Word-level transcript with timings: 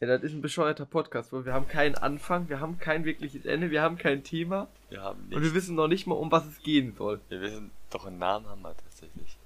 Ja, 0.00 0.06
das 0.06 0.22
ist 0.22 0.32
ein 0.32 0.40
bescheuerter 0.40 0.86
Podcast, 0.86 1.30
wo 1.30 1.44
wir 1.44 1.52
haben 1.52 1.68
keinen 1.68 1.94
Anfang, 1.94 2.48
wir 2.48 2.58
haben 2.58 2.78
kein 2.78 3.04
wirkliches 3.04 3.44
Ende, 3.44 3.70
wir 3.70 3.82
haben 3.82 3.98
kein 3.98 4.24
Thema 4.24 4.66
Wir 4.88 5.02
haben 5.02 5.28
und 5.30 5.42
wir 5.42 5.52
wissen 5.52 5.74
noch 5.76 5.88
nicht 5.88 6.06
mal, 6.06 6.14
um 6.14 6.32
was 6.32 6.46
es 6.46 6.62
gehen 6.62 6.94
soll. 6.96 7.20
Wir 7.28 7.42
wissen, 7.42 7.70
doch 7.90 8.06
einen 8.06 8.18
Namen 8.18 8.46
haben 8.46 8.62
wir 8.62 8.74
tatsächlich. 8.74 9.36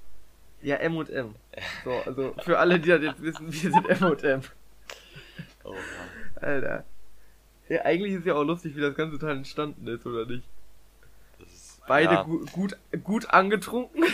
Ja, 0.62 0.76
M 0.76 0.96
und 0.96 1.10
M. 1.10 1.34
So, 1.82 1.90
also 2.06 2.34
für 2.44 2.60
alle, 2.60 2.78
die 2.78 2.88
das 2.88 3.02
jetzt 3.02 3.20
wissen, 3.20 3.52
wir 3.52 3.72
sind 3.72 3.88
M 3.88 4.04
und 4.04 4.22
M. 4.22 4.42
Oh, 5.64 5.72
Mann. 5.72 5.80
Alter. 6.36 6.84
Ja, 7.68 7.82
eigentlich 7.82 8.12
ist 8.12 8.24
ja 8.24 8.34
auch 8.34 8.44
lustig, 8.44 8.76
wie 8.76 8.80
das 8.80 8.94
ganze 8.94 9.18
Teil 9.18 9.38
entstanden 9.38 9.88
ist, 9.88 10.06
oder 10.06 10.24
nicht? 10.24 10.44
das 11.40 11.48
ist. 11.48 11.82
Beide 11.88 12.14
ja, 12.14 12.22
gu 12.22 12.46
gut, 12.52 12.76
gut 13.02 13.28
angetrunken. 13.30 14.04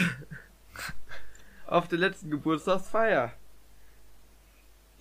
Auf 1.66 1.86
der 1.88 1.98
letzten 1.98 2.30
Geburtstagsfeier. 2.30 3.34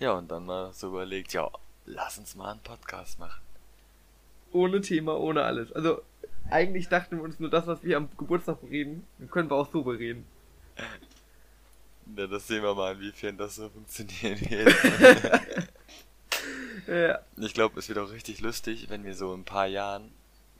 Ja, 0.00 0.12
und 0.12 0.30
dann 0.30 0.46
mal 0.46 0.72
so 0.72 0.88
überlegt, 0.88 1.32
ja, 1.34 1.48
lass 1.84 2.18
uns 2.18 2.34
mal 2.34 2.52
einen 2.52 2.60
Podcast 2.60 3.18
machen. 3.18 3.40
Ohne 4.50 4.80
Thema, 4.80 5.16
ohne 5.18 5.42
alles. 5.42 5.70
Also, 5.72 6.02
eigentlich 6.50 6.88
dachten 6.88 7.18
wir 7.18 7.22
uns 7.22 7.38
nur 7.38 7.50
das, 7.50 7.66
was 7.66 7.84
wir 7.84 7.96
am 7.98 8.08
Geburtstag 8.16 8.58
reden, 8.68 9.06
können 9.30 9.50
wir 9.50 9.56
auch 9.56 9.70
so 9.70 9.82
bereden. 9.82 10.26
Ja, 12.16 12.26
das 12.26 12.48
sehen 12.48 12.64
wir 12.64 12.74
mal, 12.74 12.94
inwiefern 12.94 13.36
das 13.36 13.54
so 13.54 13.68
funktionieren 13.68 14.40
wird. 14.50 14.74
Ja, 16.88 17.20
ich 17.36 17.54
glaube, 17.54 17.78
es 17.78 17.88
wird 17.88 17.98
auch 18.00 18.10
richtig 18.10 18.40
lustig, 18.40 18.86
wenn 18.90 19.04
wir 19.04 19.14
so 19.14 19.32
in 19.32 19.42
ein 19.42 19.44
paar 19.44 19.68
Jahren 19.68 20.10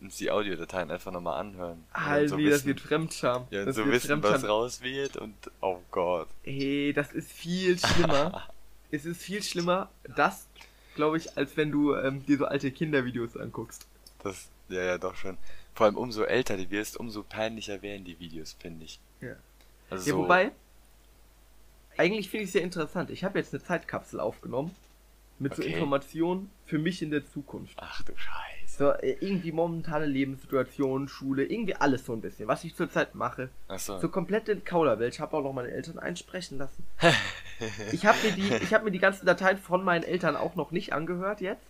uns 0.00 0.16
die 0.16 0.30
Audiodateien 0.30 0.92
einfach 0.92 1.10
nochmal 1.10 1.40
anhören. 1.40 1.84
Halt 1.92 2.28
so 2.28 2.38
wie, 2.38 2.44
das 2.44 2.58
wissen, 2.60 2.66
wird 2.68 2.80
Fremdscham. 2.80 3.48
Ja, 3.50 3.60
und 3.60 3.66
das 3.66 3.74
so 3.74 3.84
wissen, 3.86 4.22
was 4.22 4.30
Fremdscham. 4.30 4.50
raus 4.50 4.80
wird 4.82 5.16
und, 5.16 5.34
oh 5.60 5.80
Gott. 5.90 6.28
Hey, 6.44 6.92
das 6.94 7.10
ist 7.10 7.32
viel 7.32 7.76
schlimmer. 7.76 8.48
es 8.90 9.04
ist 9.04 9.22
viel 9.22 9.42
schlimmer, 9.42 9.90
das, 10.16 10.46
glaube 10.94 11.16
ich, 11.18 11.36
als 11.36 11.56
wenn 11.56 11.70
du 11.70 11.94
ähm, 11.94 12.24
dir 12.26 12.38
so 12.38 12.46
alte 12.46 12.70
Kindervideos 12.70 13.36
anguckst. 13.36 13.86
Das, 14.22 14.48
ja, 14.68 14.82
ja, 14.82 14.98
doch 14.98 15.14
schon. 15.16 15.38
Vor 15.74 15.86
allem 15.86 15.96
umso 15.96 16.24
älter 16.24 16.56
du 16.56 16.70
wirst, 16.70 16.96
umso 16.98 17.22
peinlicher 17.22 17.82
werden 17.82 18.04
die 18.04 18.18
Videos, 18.18 18.56
finde 18.58 18.84
ich. 18.84 19.00
Ja. 19.20 19.36
Also 19.88 20.08
Ja, 20.08 20.16
so, 20.16 20.18
wobei, 20.18 20.52
eigentlich 21.96 22.30
finde 22.30 22.44
ich 22.44 22.48
es 22.48 22.52
sehr 22.52 22.62
interessant. 22.62 23.10
Ich 23.10 23.24
habe 23.24 23.38
jetzt 23.38 23.52
eine 23.54 23.62
Zeitkapsel 23.62 24.20
aufgenommen 24.20 24.74
mit 25.38 25.54
so 25.54 25.62
Okay. 25.62 25.72
Informationen 25.72 26.50
für 26.66 26.78
mich 26.78 27.02
in 27.02 27.10
der 27.10 27.26
Zukunft. 27.26 27.74
Ach 27.76 28.02
du 28.02 28.12
Scheiße. 28.16 28.59
So, 28.80 28.92
äh, 28.92 29.18
irgendwie 29.20 29.52
momentane 29.52 30.06
Lebenssituation, 30.06 31.06
Schule, 31.06 31.44
irgendwie 31.44 31.74
alles 31.74 32.06
so 32.06 32.14
ein 32.14 32.22
bisschen, 32.22 32.48
was 32.48 32.64
ich 32.64 32.74
zurzeit 32.74 33.14
mache. 33.14 33.50
Achso. 33.68 33.98
So 33.98 34.08
komplett 34.08 34.48
in 34.48 34.64
Kauderwelsch. 34.64 35.16
Ich 35.16 35.20
habe 35.20 35.36
auch 35.36 35.42
noch 35.42 35.52
meine 35.52 35.70
Eltern 35.70 35.98
einsprechen 35.98 36.56
lassen. 36.58 36.86
Ich 37.92 38.06
habe 38.06 38.16
mir 38.24 38.32
die, 38.32 38.54
ich 38.64 38.72
habe 38.72 38.84
mir 38.86 38.90
die 38.90 38.98
ganzen 38.98 39.26
Dateien 39.26 39.58
von 39.58 39.84
meinen 39.84 40.02
Eltern 40.02 40.34
auch 40.34 40.54
noch 40.54 40.70
nicht 40.70 40.94
angehört 40.94 41.42
jetzt. 41.42 41.60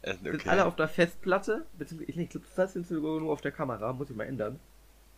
Äh, 0.00 0.14
Sind 0.22 0.36
okay. 0.36 0.48
alle 0.48 0.64
auf 0.64 0.74
der 0.74 0.88
Festplatte. 0.88 1.66
Beziehungsweise, 1.76 2.18
ich 2.22 2.30
glaube, 2.30 2.46
das 2.56 2.72
sind 2.72 2.86
sogar 2.86 3.20
nur 3.20 3.30
auf 3.30 3.42
der 3.42 3.52
Kamera. 3.52 3.92
Muss 3.92 4.08
ich 4.08 4.16
mal 4.16 4.24
ändern. 4.24 4.58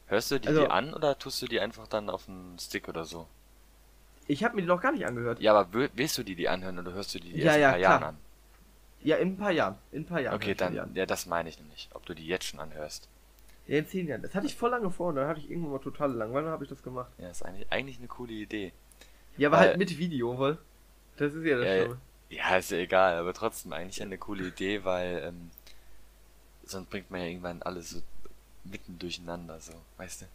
Hörst 0.06 0.32
du 0.32 0.40
die, 0.40 0.48
also- 0.48 0.62
die 0.62 0.66
an 0.68 0.92
oder 0.94 1.16
tust 1.16 1.40
du 1.42 1.46
die 1.46 1.60
einfach 1.60 1.86
dann 1.86 2.10
auf 2.10 2.24
den 2.26 2.58
Stick 2.58 2.88
oder 2.88 3.04
so? 3.04 3.28
Ich 4.26 4.42
habe 4.42 4.56
mir 4.56 4.62
die 4.62 4.66
noch 4.66 4.80
gar 4.82 4.90
nicht 4.90 5.06
angehört. 5.06 5.38
Ja, 5.38 5.54
aber 5.54 5.72
will- 5.74 5.90
willst 5.94 6.18
du 6.18 6.24
die 6.24 6.34
die 6.34 6.48
anhören 6.48 6.76
oder 6.80 6.92
hörst 6.92 7.14
du 7.14 7.20
die, 7.20 7.32
die 7.32 7.38
Ja, 7.38 7.52
erst 7.54 7.60
ja, 7.60 7.66
ein 7.68 7.72
paar 7.74 7.80
Jahren 7.80 8.02
an? 8.02 8.18
Ja, 9.02 9.16
in 9.16 9.28
ein 9.28 9.36
paar 9.36 9.50
Jahren. 9.52 9.76
In 9.92 10.02
ein 10.02 10.06
paar 10.06 10.20
Jahren. 10.20 10.34
Okay, 10.36 10.54
dann, 10.54 10.78
an. 10.78 10.94
ja, 10.94 11.06
das 11.06 11.26
meine 11.26 11.48
ich 11.48 11.58
nämlich. 11.58 11.88
Ob 11.94 12.04
du 12.06 12.14
die 12.14 12.26
jetzt 12.26 12.44
schon 12.46 12.60
anhörst. 12.60 13.08
Ja, 13.66 13.78
in 13.78 13.86
zehn 13.86 14.06
Jahren. 14.08 14.22
Das 14.22 14.34
hatte 14.34 14.46
ich 14.46 14.54
voll 14.56 14.70
lange 14.70 14.90
vor 14.90 15.08
und 15.08 15.16
dann 15.16 15.26
hatte 15.28 15.40
ich 15.40 15.50
irgendwann 15.50 15.72
mal 15.72 15.78
totale 15.78 16.12
Langeweile 16.14 16.46
und 16.46 16.52
habe 16.52 16.64
ich 16.64 16.70
das 16.70 16.82
gemacht. 16.82 17.10
Ja, 17.18 17.30
ist 17.30 17.42
eigentlich, 17.44 17.66
eigentlich 17.70 17.98
eine 17.98 18.08
coole 18.08 18.32
Idee. 18.32 18.72
Ja, 19.36 19.48
aber 19.48 19.58
Weil- 19.58 19.68
halt 19.68 19.78
mit 19.78 19.96
Video, 19.98 20.36
wohl. 20.36 20.58
Das 21.16 21.34
ist 21.34 21.44
ja 21.44 21.56
das 21.56 21.66
Ja, 21.66 21.76
Schlimme. 21.82 21.98
Ja, 22.30 22.56
ist 22.56 22.70
ja 22.70 22.78
egal, 22.78 23.16
aber 23.18 23.32
trotzdem 23.34 23.72
eigentlich 23.72 24.02
eine 24.02 24.18
coole 24.18 24.48
Idee, 24.48 24.84
weil 24.84 25.22
ähm, 25.24 25.50
sonst 26.64 26.90
bringt 26.90 27.10
man 27.10 27.20
ja 27.20 27.26
irgendwann 27.26 27.62
alles 27.62 27.90
so 27.90 28.02
mitten 28.64 28.98
durcheinander, 28.98 29.60
so, 29.60 29.72
weißt 29.96 30.22
du? 30.22 30.26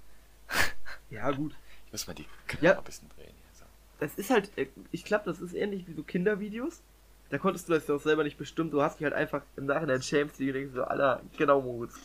Ja, 1.12 1.30
gut. 1.32 1.54
Ich 1.88 1.92
muss 1.92 2.08
mal 2.08 2.14
die 2.14 2.24
Ja. 2.24 2.28
Kamera 2.48 2.78
ein 2.80 2.84
bisschen 2.84 3.10
drehen 3.10 3.28
hier. 3.28 3.60
So. 3.60 3.66
Das 4.00 4.16
ist 4.16 4.30
halt, 4.30 4.50
äh, 4.58 4.68
ich 4.92 5.06
glaube, 5.06 5.26
das 5.26 5.40
ist 5.40 5.54
ähnlich 5.54 5.88
wie 5.88 5.94
so 5.94 6.04
Kindervideos. 6.04 6.82
Da 7.30 7.38
konntest 7.38 7.68
du 7.68 7.74
das 7.74 7.88
ja 7.88 7.96
auch 7.96 8.02
selber 8.02 8.24
nicht 8.24 8.38
bestimmen. 8.38 8.72
Du 8.72 8.82
hast 8.82 9.00
dich 9.00 9.06
halt 9.06 9.16
einfach 9.16 9.42
im 9.58 9.66
Nachhinein 9.66 10.02
schämst 10.02 10.40
dich 10.40 10.48
und 10.48 10.54
denkst 10.54 10.74
so, 10.76 10.84
Alter, 10.84 11.22
genau, 11.38 11.62
Moritz. 11.62 11.96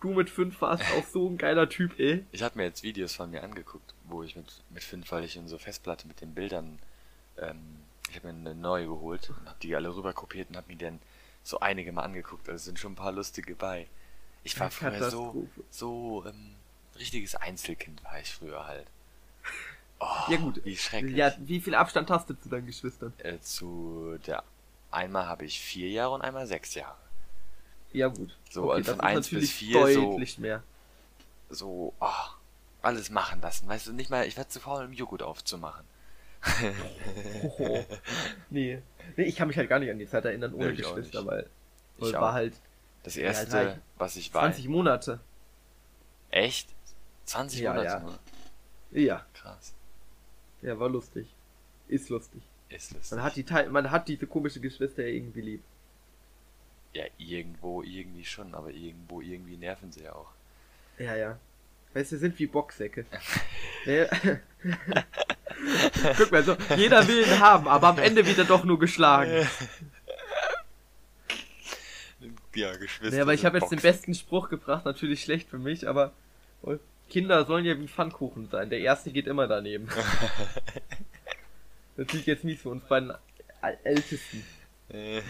Du 0.00 0.12
mit 0.12 0.28
fünf 0.28 0.60
warst 0.60 0.84
auch 0.98 1.04
so 1.04 1.28
ein 1.28 1.38
geiler 1.38 1.68
Typ, 1.68 1.98
ey. 1.98 2.24
Ich 2.32 2.42
habe 2.42 2.58
mir 2.58 2.64
jetzt 2.64 2.82
Videos 2.82 3.14
von 3.14 3.30
mir 3.30 3.42
angeguckt, 3.42 3.94
wo 4.04 4.22
ich 4.22 4.36
mit, 4.36 4.62
mit 4.70 4.84
fünf, 4.84 5.10
weil 5.10 5.24
ich 5.24 5.36
in 5.36 5.48
so 5.48 5.58
Festplatte 5.58 6.06
mit 6.06 6.20
den 6.20 6.34
Bildern, 6.34 6.78
ähm, 7.38 7.78
ich 8.10 8.16
habe 8.16 8.32
mir 8.32 8.38
eine 8.38 8.54
neue 8.54 8.86
geholt 8.86 9.30
und 9.30 9.46
habe 9.46 9.58
die 9.62 9.74
alle 9.74 9.94
rüber 9.94 10.12
kopiert 10.12 10.50
und 10.50 10.56
habe 10.56 10.68
mir 10.68 10.76
dann 10.76 11.00
so 11.42 11.60
einige 11.60 11.92
mal 11.92 12.02
angeguckt. 12.02 12.48
Also 12.48 12.64
sind 12.64 12.78
schon 12.78 12.92
ein 12.92 12.96
paar 12.96 13.12
lustige 13.12 13.54
bei. 13.54 13.86
Ich 14.44 14.58
war 14.60 14.70
früher 14.70 15.10
so, 15.10 15.48
so, 15.70 16.24
ähm, 16.26 16.54
richtiges 16.98 17.34
Einzelkind 17.34 18.04
war 18.04 18.20
ich 18.20 18.32
früher 18.32 18.66
halt. 18.66 18.86
Oh, 20.28 20.32
Ja, 20.32 20.36
gut. 20.38 20.60
Wie 20.64 20.76
schrecklich. 20.76 21.16
Ja, 21.16 21.32
wie 21.38 21.60
viel 21.60 21.74
Abstand 21.74 22.10
hast 22.10 22.28
du 22.30 22.34
zu 22.34 22.48
deinen 22.48 22.66
Geschwistern? 22.66 23.12
Äh, 23.18 23.38
zu 23.40 24.18
der, 24.26 24.42
einmal 24.90 25.26
habe 25.26 25.44
ich 25.44 25.60
vier 25.60 25.88
Jahre 25.90 26.14
und 26.14 26.22
einmal 26.22 26.46
sechs 26.46 26.74
Jahre. 26.74 26.96
Ja, 27.92 28.08
gut. 28.08 28.36
So, 28.50 28.70
also 28.72 28.92
von 28.92 29.00
eins 29.00 29.28
bis 29.30 29.50
vier 29.50 29.86
so- 29.88 30.10
deutlich 30.12 30.38
mehr. 30.38 30.62
So, 31.48 31.94
oh, 32.00 32.06
alles 32.82 33.10
machen 33.10 33.40
lassen. 33.40 33.68
Weißt 33.68 33.86
du, 33.86 33.92
nicht 33.92 34.10
mal, 34.10 34.26
ich 34.26 34.36
war 34.36 34.48
zu 34.48 34.60
faul, 34.60 34.84
um 34.84 34.92
Joghurt 34.92 35.22
aufzumachen. 35.22 35.84
Hoho. 37.42 37.84
nee. 38.50 38.80
Nee, 39.16 39.24
ich 39.24 39.36
kann 39.36 39.48
mich 39.48 39.56
halt 39.56 39.68
gar 39.68 39.78
nicht 39.78 39.90
an 39.90 39.98
die 39.98 40.06
Zeit 40.08 40.24
erinnern 40.24 40.52
ohne 40.54 40.70
Nee, 40.70 40.76
Geschwister, 40.76 41.24
weil, 41.26 41.48
Ich 41.98 42.04
weil 42.04 42.12
war 42.14 42.32
halt 42.34 42.54
Das 43.02 43.14
Ja, 43.14 43.22
erste, 43.22 43.50
drei- 43.50 43.78
was 43.96 44.16
ich 44.16 44.32
war. 44.34 44.42
20 44.42 44.68
Monate. 44.68 45.20
Echt? 46.30 46.68
20 47.24 47.60
Ja, 47.60 47.70
Monate 47.70 47.86
ja. 47.88 48.00
nur? 48.00 48.18
Ja, 48.92 49.24
Krass. 49.34 49.72
Ja, 50.62 50.78
war 50.78 50.88
lustig. 50.88 51.26
Ist 51.88 52.08
lustig. 52.08 52.42
Ist 52.68 52.92
lustig. 52.92 53.16
Man 53.16 53.22
hat 53.22 53.36
die 53.36 53.44
Teil, 53.44 53.68
man 53.70 53.90
hat 53.90 54.08
diese 54.08 54.26
komische 54.26 54.60
Geschwister 54.60 55.02
ja 55.02 55.08
irgendwie 55.08 55.40
lieb. 55.40 55.62
Ja, 56.92 57.04
irgendwo, 57.18 57.82
irgendwie 57.82 58.24
schon, 58.24 58.54
aber 58.54 58.70
irgendwo, 58.70 59.20
irgendwie 59.20 59.56
nerven 59.56 59.92
sie 59.92 60.04
ja 60.04 60.14
auch. 60.14 60.30
Ja, 60.98 61.14
ja. 61.14 61.38
Weißt 61.94 62.12
du, 62.12 62.18
sind 62.18 62.38
wie 62.38 62.46
Boxsäcke. 62.46 63.06
Guck 66.16 66.32
mal, 66.32 66.42
so, 66.42 66.56
jeder 66.76 67.06
will 67.06 67.22
ihn 67.22 67.38
haben, 67.38 67.68
aber 67.68 67.88
am 67.88 67.98
Ende 67.98 68.26
wird 68.26 68.38
er 68.38 68.44
doch 68.44 68.64
nur 68.64 68.78
geschlagen. 68.78 69.46
Ja, 72.54 72.74
Geschwister. 72.76 73.16
Ja, 73.16 73.22
aber 73.22 73.34
ich 73.34 73.44
habe 73.44 73.58
jetzt 73.58 73.70
den 73.70 73.80
besten 73.80 74.14
Spruch 74.14 74.48
gebracht, 74.48 74.84
natürlich 74.84 75.22
schlecht 75.22 75.48
für 75.48 75.58
mich, 75.58 75.86
aber 75.88 76.12
oh, 76.62 76.76
Kinder 77.08 77.44
sollen 77.44 77.64
ja 77.64 77.78
wie 77.78 77.88
Pfannkuchen 77.88 78.48
sein. 78.48 78.70
Der 78.70 78.80
erste 78.80 79.12
geht 79.12 79.26
immer 79.26 79.46
daneben. 79.46 79.88
das 81.96 82.12
liegt 82.12 82.26
jetzt 82.26 82.44
nicht 82.44 82.60
für 82.60 82.70
uns 82.70 82.84
beiden 82.84 83.12
Äl- 83.62 83.78
Ältesten. 83.84 84.44
Äh, 84.88 85.22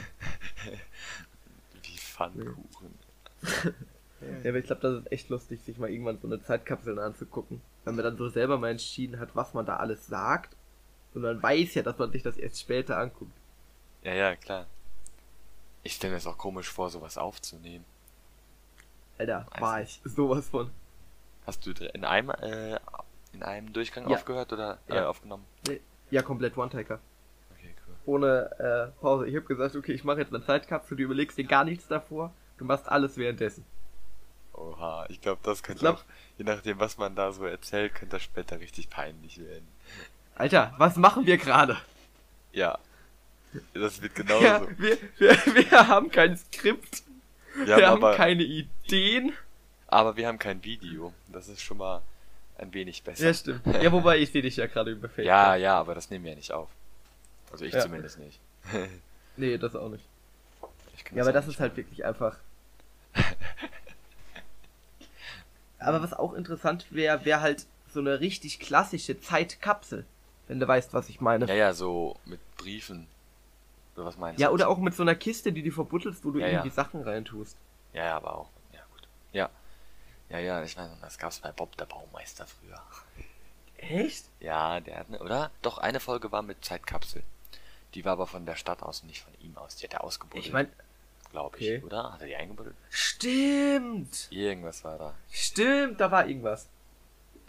Wie 1.83 1.99
Pfannkuchen. 1.99 2.95
Ja, 4.43 4.49
aber 4.51 4.59
ich 4.59 4.65
glaube, 4.65 4.81
das 4.81 5.03
ist 5.03 5.13
echt 5.13 5.29
lustig, 5.29 5.61
sich 5.61 5.77
mal 5.77 5.91
irgendwann 5.91 6.19
so 6.19 6.27
eine 6.27 6.43
Zeitkapsel 6.43 6.99
anzugucken. 6.99 7.61
Wenn 7.85 7.97
man 7.97 8.05
dann 8.05 8.17
so 8.17 8.31
selber 8.31 8.57
mal 8.57 8.71
entschieden 8.71 9.21
hat, 9.21 9.37
was 9.37 9.53
man 9.53 9.67
da 9.67 9.77
alles 9.77 10.07
sagt. 10.07 10.57
Und 11.13 11.21
man 11.21 11.41
weiß 11.43 11.75
ja, 11.75 11.83
dass 11.83 11.99
man 11.99 12.11
sich 12.11 12.23
das 12.23 12.39
erst 12.39 12.59
später 12.59 12.97
anguckt. 12.97 13.31
Ja, 14.03 14.15
ja, 14.15 14.35
klar. 14.35 14.67
Ich 15.83 15.93
stelle 15.93 16.13
mir 16.13 16.17
es 16.17 16.27
auch 16.27 16.39
komisch 16.39 16.71
vor, 16.71 16.89
sowas 16.89 17.19
aufzunehmen. 17.19 17.85
Alter, 19.19 19.47
Weiß 19.51 19.61
war 19.61 19.83
ich 19.83 20.01
sowas 20.05 20.49
von. 20.49 20.71
Hast 21.47 21.65
du 21.67 21.71
in 21.71 22.05
einem, 22.05 22.31
äh, 22.31 22.79
in 23.33 23.43
einem 23.43 23.73
Durchgang 23.73 24.09
Ja. 24.09 24.17
aufgehört 24.17 24.53
oder 24.53 24.79
äh, 24.89 24.97
Ja. 24.97 25.09
aufgenommen? 25.09 25.45
Nee, 25.69 25.81
ja, 26.11 26.23
komplett 26.23 26.57
One-Taker. 26.57 26.99
Okay, 27.57 27.75
cool. 27.87 27.95
Ohne 28.07 28.51
äh, 28.95 29.01
Pause. 29.01 29.27
Ich 29.29 29.37
habe 29.37 29.47
gesagt, 29.47 29.77
okay, 29.77 29.93
ich 29.93 30.05
mache 30.05 30.19
jetzt 30.19 30.35
eine 30.35 30.45
Zeitkapsel, 30.45 30.97
du 30.97 31.03
überlegst 31.05 31.39
dir 31.39 31.45
gar 31.45 31.65
nichts 31.65 31.87
davor. 31.89 32.33
Du 32.59 32.65
machst 32.65 32.89
alles 32.89 33.17
währenddessen. 33.17 33.65
Oha, 34.55 35.05
ich 35.11 35.21
glaube, 35.21 35.41
das 35.45 35.63
könnte 35.63 35.81
glaub- 35.81 35.97
auch, 35.97 36.05
je 36.39 36.45
nachdem, 36.45 36.81
was 36.81 36.97
man 36.97 37.15
da 37.15 37.31
so 37.33 37.45
erzählt, 37.45 37.95
könnte 37.95 38.17
das 38.17 38.23
später 38.23 38.59
richtig 38.59 38.89
peinlich 38.89 39.39
werden. 39.39 39.69
Alter, 40.35 40.75
was 40.79 40.97
machen 40.97 41.27
wir 41.27 41.37
gerade? 41.37 41.77
Ja. 42.53 42.79
Das 43.75 44.01
wird 44.03 44.15
genauso. 44.15 44.43
Ja, 44.45 44.67
wir, 44.79 44.97
wir, 45.19 45.37
wir 45.55 45.89
haben 45.89 46.11
kein 46.11 46.37
Skript. 46.39 47.03
wir 47.55 47.67
Wir, 47.77 47.87
haben 47.89 48.03
haben 48.03 48.17
keine 48.17 48.43
Ideen. 48.45 49.33
Aber 49.89 50.17
wir 50.17 50.27
haben 50.29 50.39
kein 50.39 50.63
Video. 50.65 51.13
Das 51.29 51.49
ist 51.49 51.61
schon 51.63 51.79
mal 51.79 52.03
ein 52.59 52.73
wenig 52.75 53.03
besser. 53.03 53.27
Ja, 53.27 53.35
stimmt. 53.35 53.67
Ja, 53.67 53.93
wobei 53.93 54.19
ich 54.19 54.31
sehe 54.33 54.43
dich 54.43 54.57
ja 54.57 54.67
gerade 54.67 54.91
über 54.93 55.09
Facebook. 55.09 55.27
ja, 55.27 55.55
ja, 55.57 55.79
aber 55.79 55.95
das 55.95 56.11
nehmen 56.11 56.25
wir 56.25 56.33
ja 56.33 56.37
nicht 56.37 56.53
auf. 56.53 56.69
Also 57.53 57.65
ich 57.65 57.73
Ja. 57.75 57.81
zumindest 57.81 58.19
nicht. 58.19 58.41
Nee, 59.39 59.59
das 59.59 59.77
auch 59.77 59.91
nicht. 59.91 60.05
Ja, 61.15 61.23
aber 61.23 61.33
das 61.33 61.47
ist 61.47 61.61
halt 61.61 61.77
wirklich 61.77 62.05
einfach. 62.07 62.39
aber 65.79 66.03
was 66.03 66.15
auch 66.15 66.33
interessant 66.33 66.87
wäre, 66.91 67.25
wäre 67.27 67.41
halt 67.43 67.67
so 67.93 68.01
eine 68.01 68.21
richtig 68.21 68.59
klassische 68.61 69.21
Zeitkapsel. 69.21 70.05
Wenn 70.49 70.59
du 70.61 70.67
weißt, 70.67 70.95
was 70.95 71.09
ich 71.09 71.21
meine. 71.21 71.47
Ja, 71.47 71.55
ja, 71.55 71.73
so 71.75 72.17
mit 72.25 72.41
Briefen. 72.57 73.07
Oder 73.95 74.07
was 74.07 74.17
meinst 74.17 74.41
Ja, 74.41 74.49
du? 74.49 74.55
oder 74.55 74.69
auch 74.69 74.79
mit 74.79 74.95
so 74.95 75.03
einer 75.03 75.15
Kiste, 75.15 75.53
die 75.53 75.63
du 75.63 75.71
verbuttelst, 75.71 76.25
wo 76.25 76.31
du 76.31 76.39
Ja, 76.41 76.47
irgendwie 76.49 76.69
ja. 76.69 76.75
Sachen 76.75 77.03
reintust. 77.03 77.57
Ja, 77.93 78.05
ja, 78.07 78.17
aber 78.17 78.39
auch. 78.39 78.49
Ja, 78.73 78.81
gut. 78.93 79.09
Ja. 79.33 79.51
Ja, 80.29 80.39
ja, 80.39 80.63
ich 80.63 80.77
meine, 80.77 80.97
das 81.01 81.19
gab's 81.19 81.39
bei 81.41 81.53
Bob 81.53 81.77
der 81.77 81.87
Baumeister 81.87 82.47
früher. 82.47 82.83
Echt? 83.79 84.25
Ja, 84.41 84.81
der 84.81 84.99
hat 84.99 85.11
ne, 85.11 85.19
oder? 85.21 85.51
Doch, 85.63 85.79
eine 85.79 86.01
Folge 86.01 86.33
war 86.33 86.43
mit 86.43 86.65
Zeitkapsel. 86.65 87.23
Die 87.95 88.05
war 88.05 88.13
aber 88.13 88.27
von 88.27 88.45
der 88.47 88.57
Stadt 88.57 88.83
aus 88.83 89.01
und 89.01 89.09
nicht 89.09 89.23
von 89.23 89.33
ihm 89.41 89.57
aus. 89.57 89.77
Die 89.77 89.85
hat 89.87 89.95
er 89.95 90.05
ausgebuddelt. 90.05 90.45
Ich 90.47 90.53
meine, 90.53 90.69
glaube 91.31 91.57
okay. 91.57 91.77
ich, 91.77 91.85
oder? 91.85 92.13
Hat 92.13 92.21
er 92.21 92.27
die 92.27 92.37
eingebuddelt? 92.37 92.75
stimmt! 92.91 94.29
Irgendwas 94.31 94.83
war 94.85 94.99
da. 94.99 95.15
Stimmt, 95.31 96.01
da 96.01 96.11
war 96.11 96.27
irgendwas. 96.27 96.69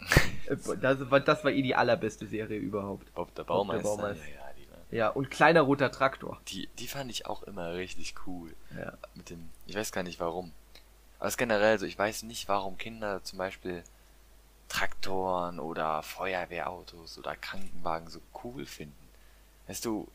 Äh, 0.46 0.56
das, 0.80 1.10
war, 1.10 1.20
das 1.20 1.44
war 1.44 1.50
eh 1.50 1.60
die 1.60 1.74
allerbeste 1.74 2.26
Serie 2.26 2.58
überhaupt. 2.58 3.12
Bob 3.12 3.34
der 3.34 3.44
Bob 3.44 3.66
der 3.68 3.74
Baumeister. 3.82 3.82
Baumeister. 3.96 4.24
Ja, 4.24 4.34
ja, 4.36 4.52
die, 4.56 4.70
war- 4.70 4.78
Ja, 4.98 5.08
und 5.10 5.30
kleiner 5.30 5.60
roter 5.60 5.92
Traktor. 5.92 6.40
die, 6.48 6.68
die 6.78 6.86
fand 6.86 7.10
ich 7.10 7.26
auch 7.26 7.42
immer 7.42 7.74
richtig 7.74 8.14
cool. 8.26 8.54
Ja. 8.74 8.94
Mit 9.14 9.28
dem, 9.28 9.50
ich 9.66 9.74
weiß 9.74 9.92
gar 9.92 10.04
nicht 10.04 10.20
warum. 10.20 10.52
Aber 11.18 11.28
es 11.28 11.34
ist 11.34 11.38
generell 11.38 11.78
so, 11.78 11.86
ich 11.86 11.98
weiß 11.98 12.24
nicht, 12.24 12.48
warum 12.48 12.78
Kinder 12.78 13.22
zum 13.24 13.38
Beispiel 13.38 13.84
Traktoren 14.68 15.60
oder 15.60 16.02
Feuerwehrautos 16.02 17.18
oder 17.18 17.36
Krankenwagen 17.36 18.08
so 18.08 18.20
cool 18.44 18.66
finden. 18.66 19.08
Weißt 19.68 19.84
du, 19.84 20.08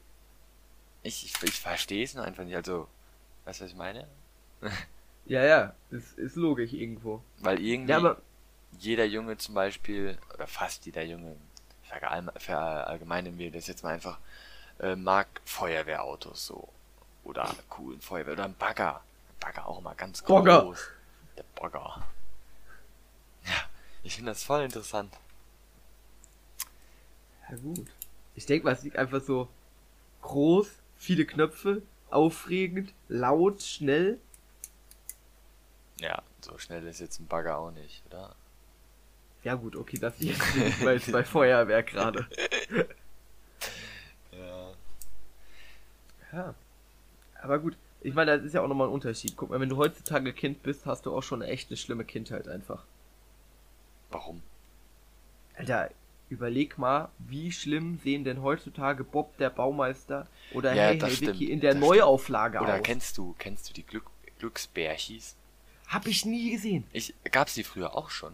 ich, 1.03 1.25
ich, 1.25 1.43
ich 1.43 1.59
verstehe 1.59 2.03
es 2.03 2.13
nur 2.13 2.25
einfach 2.25 2.43
nicht. 2.43 2.55
Also, 2.55 2.87
weißt 3.45 3.59
du, 3.61 3.65
was 3.65 3.71
ich 3.71 3.77
meine? 3.77 4.07
Ja, 5.25 5.43
ja, 5.43 5.75
ist, 5.91 6.17
ist 6.17 6.35
logisch 6.35 6.73
irgendwo. 6.73 7.21
Weil 7.37 7.59
irgendwie 7.61 7.91
Ja, 7.91 8.17
jeder 8.79 9.05
Junge 9.05 9.37
zum 9.37 9.55
Beispiel, 9.55 10.17
oder 10.33 10.47
fast 10.47 10.85
jeder 10.85 11.03
Junge, 11.03 11.35
verallgemein- 11.89 12.39
verallgemeinern 12.39 13.37
wir 13.37 13.51
das 13.51 13.67
jetzt 13.67 13.83
mal 13.83 13.93
einfach, 13.93 14.19
äh, 14.79 14.95
mag 14.95 15.27
Feuerwehrautos 15.45 16.47
so. 16.47 16.69
Oder 17.23 17.55
coolen 17.69 18.01
Feuerwehr, 18.01 18.33
oder 18.33 18.45
ein 18.45 18.55
Bagger. 18.55 19.01
Bagger 19.43 19.67
auch 19.67 19.79
immer 19.79 19.93
ganz 19.95 20.23
groß. 20.23 20.43
Bagger. 20.43 20.73
Der 21.37 21.43
Bagger. 21.55 22.07
Ja, 23.45 23.61
ich 24.03 24.15
finde 24.15 24.31
das 24.31 24.43
voll 24.43 24.63
interessant. 24.63 25.13
Ja 27.49 27.57
gut. 27.57 27.87
Ich 28.35 28.45
denke 28.45 28.65
mal, 28.65 28.71
es 28.71 28.83
liegt 28.83 28.95
einfach 28.95 29.21
so 29.21 29.49
groß, 30.21 30.67
viele 30.95 31.25
Knöpfe, 31.25 31.81
aufregend, 32.09 32.93
laut, 33.09 33.61
schnell. 33.61 34.17
Ja, 35.99 36.23
so 36.41 36.57
schnell 36.57 36.87
ist 36.87 36.99
jetzt 36.99 37.19
ein 37.19 37.27
Bagger 37.27 37.57
auch 37.57 37.71
nicht, 37.71 38.01
oder? 38.07 38.35
Ja 39.43 39.55
gut, 39.55 39.75
okay, 39.75 39.99
das 39.99 40.19
jetzt 40.19 40.55
nicht 40.55 40.83
bei, 40.83 40.97
bei 41.11 41.23
Feuerwehr 41.25 41.83
gerade. 41.83 42.27
Ja. 44.31 44.73
Ja. 46.31 46.55
Aber 47.41 47.59
gut, 47.59 47.75
ich 48.03 48.13
meine, 48.13 48.35
das 48.37 48.45
ist 48.45 48.53
ja 48.53 48.61
auch 48.61 48.67
nochmal 48.67 48.87
ein 48.87 48.93
Unterschied. 48.93 49.35
Guck 49.37 49.49
mal, 49.49 49.59
wenn 49.59 49.69
du 49.69 49.77
heutzutage 49.77 50.33
Kind 50.33 50.61
bist, 50.63 50.85
hast 50.85 51.05
du 51.05 51.15
auch 51.15 51.23
schon 51.23 51.41
echt 51.41 51.69
eine 51.69 51.77
schlimme 51.77 52.03
Kindheit 52.05 52.47
einfach. 52.47 52.83
Warum? 54.11 54.41
Alter, 55.55 55.89
überleg 56.29 56.77
mal, 56.77 57.09
wie 57.19 57.51
schlimm 57.51 57.99
sehen 58.03 58.23
denn 58.23 58.41
heutzutage 58.41 59.03
Bob 59.03 59.37
der 59.37 59.49
Baumeister 59.49 60.27
oder 60.53 60.73
Ja, 60.73 60.87
Hey 60.87 60.99
Hey 60.99 61.11
stimmt, 61.11 61.39
Vicky 61.39 61.51
in 61.51 61.61
der 61.61 61.75
Neuauflage 61.75 62.59
Oder 62.59 62.75
aus? 62.75 62.83
kennst 62.83 63.17
du, 63.17 63.35
kennst 63.39 63.69
du 63.69 63.73
die 63.73 63.83
Glück, 63.83 64.05
Glücksbärchis? 64.39 65.35
Hab 65.87 66.07
ich 66.07 66.25
nie 66.25 66.51
gesehen. 66.51 66.85
Ich, 66.91 67.13
gab's 67.31 67.53
die 67.53 67.63
früher 67.63 67.95
auch 67.95 68.09
schon? 68.09 68.33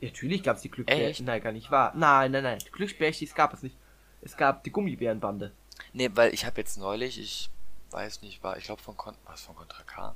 Ja, 0.00 0.08
natürlich 0.08 0.42
gab's 0.42 0.62
die 0.62 0.68
Echt? 0.68 0.74
Glücksbärchen. 0.74 1.26
Nein, 1.26 1.42
gar 1.42 1.52
nicht 1.52 1.70
wahr. 1.70 1.92
Nein, 1.94 2.32
nein, 2.32 2.42
nein. 2.42 2.58
Glücksbärchis 2.72 3.34
gab 3.34 3.52
es 3.54 3.62
nicht. 3.62 3.76
Es 4.22 4.36
gab 4.36 4.64
die 4.64 4.70
Gummibärenbande. 4.70 5.52
Nee, 5.92 6.10
weil 6.14 6.34
ich 6.34 6.44
habe 6.44 6.60
jetzt 6.60 6.76
neulich, 6.76 7.18
ich 7.18 7.50
weiß 7.90 8.22
nicht, 8.22 8.42
war, 8.42 8.56
ich 8.58 8.64
glaube 8.64 8.82
von 8.82 8.96
Kon 8.96 9.14
was 9.26 9.42
von 9.42 9.54
Contra 9.56 9.82
K? 9.84 10.14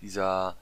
Dieser 0.00 0.56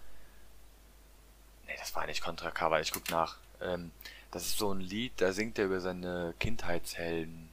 Nee, 1.66 1.74
das 1.78 1.94
war 1.94 2.06
nicht 2.06 2.22
Contra 2.22 2.50
K, 2.50 2.70
weil 2.70 2.82
ich 2.82 2.92
guck 2.92 3.10
nach. 3.10 3.36
Ähm, 3.60 3.90
das 4.30 4.46
ist 4.46 4.58
so 4.58 4.72
ein 4.72 4.80
Lied, 4.80 5.12
da 5.20 5.32
singt 5.32 5.58
er 5.58 5.66
über 5.66 5.80
seine 5.80 6.34
Kindheitshelden. 6.38 7.48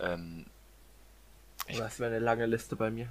Ähm, 0.00 0.46
Ich- 1.66 1.78
das 1.78 1.98
wäre 1.98 2.10
eine 2.10 2.20
lange 2.24 2.46
Liste 2.46 2.76
bei 2.76 2.90
mir. 2.90 3.08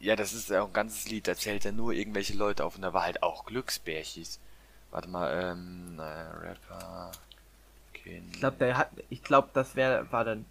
ja, 0.00 0.16
das 0.16 0.32
ist 0.32 0.48
ja 0.50 0.62
auch 0.62 0.68
ein 0.68 0.72
ganzes 0.72 1.08
Lied, 1.08 1.28
da 1.28 1.36
zählt 1.36 1.64
er 1.64 1.72
nur 1.72 1.92
irgendwelche 1.92 2.34
Leute 2.34 2.64
auf 2.64 2.76
und 2.76 2.82
da 2.82 2.92
war 2.92 3.02
halt 3.02 3.22
auch 3.22 3.44
Glücksbärchis. 3.46 4.40
Warte 4.90 5.08
mal, 5.08 5.52
ähm, 5.52 5.96
naja, 5.96 6.30
Rapper, 6.32 7.12
Kind. 7.94 8.34
Ich 8.34 8.40
glaube, 8.40 8.56
der 8.58 8.76
hat. 8.76 8.90
Ich 9.10 9.22
glaube, 9.22 9.50
das 9.54 9.74
wäre 9.76 10.10
war 10.12 10.24
dann. 10.24 10.44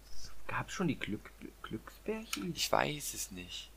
Gab's 0.48 0.72
schon 0.72 0.88
die 0.88 0.98
Glück, 0.98 1.30
Glücksbärchis? 1.72 2.44
Ich 2.54 2.70
weiß 2.72 3.14
es 3.14 3.30
nicht. 3.30 3.70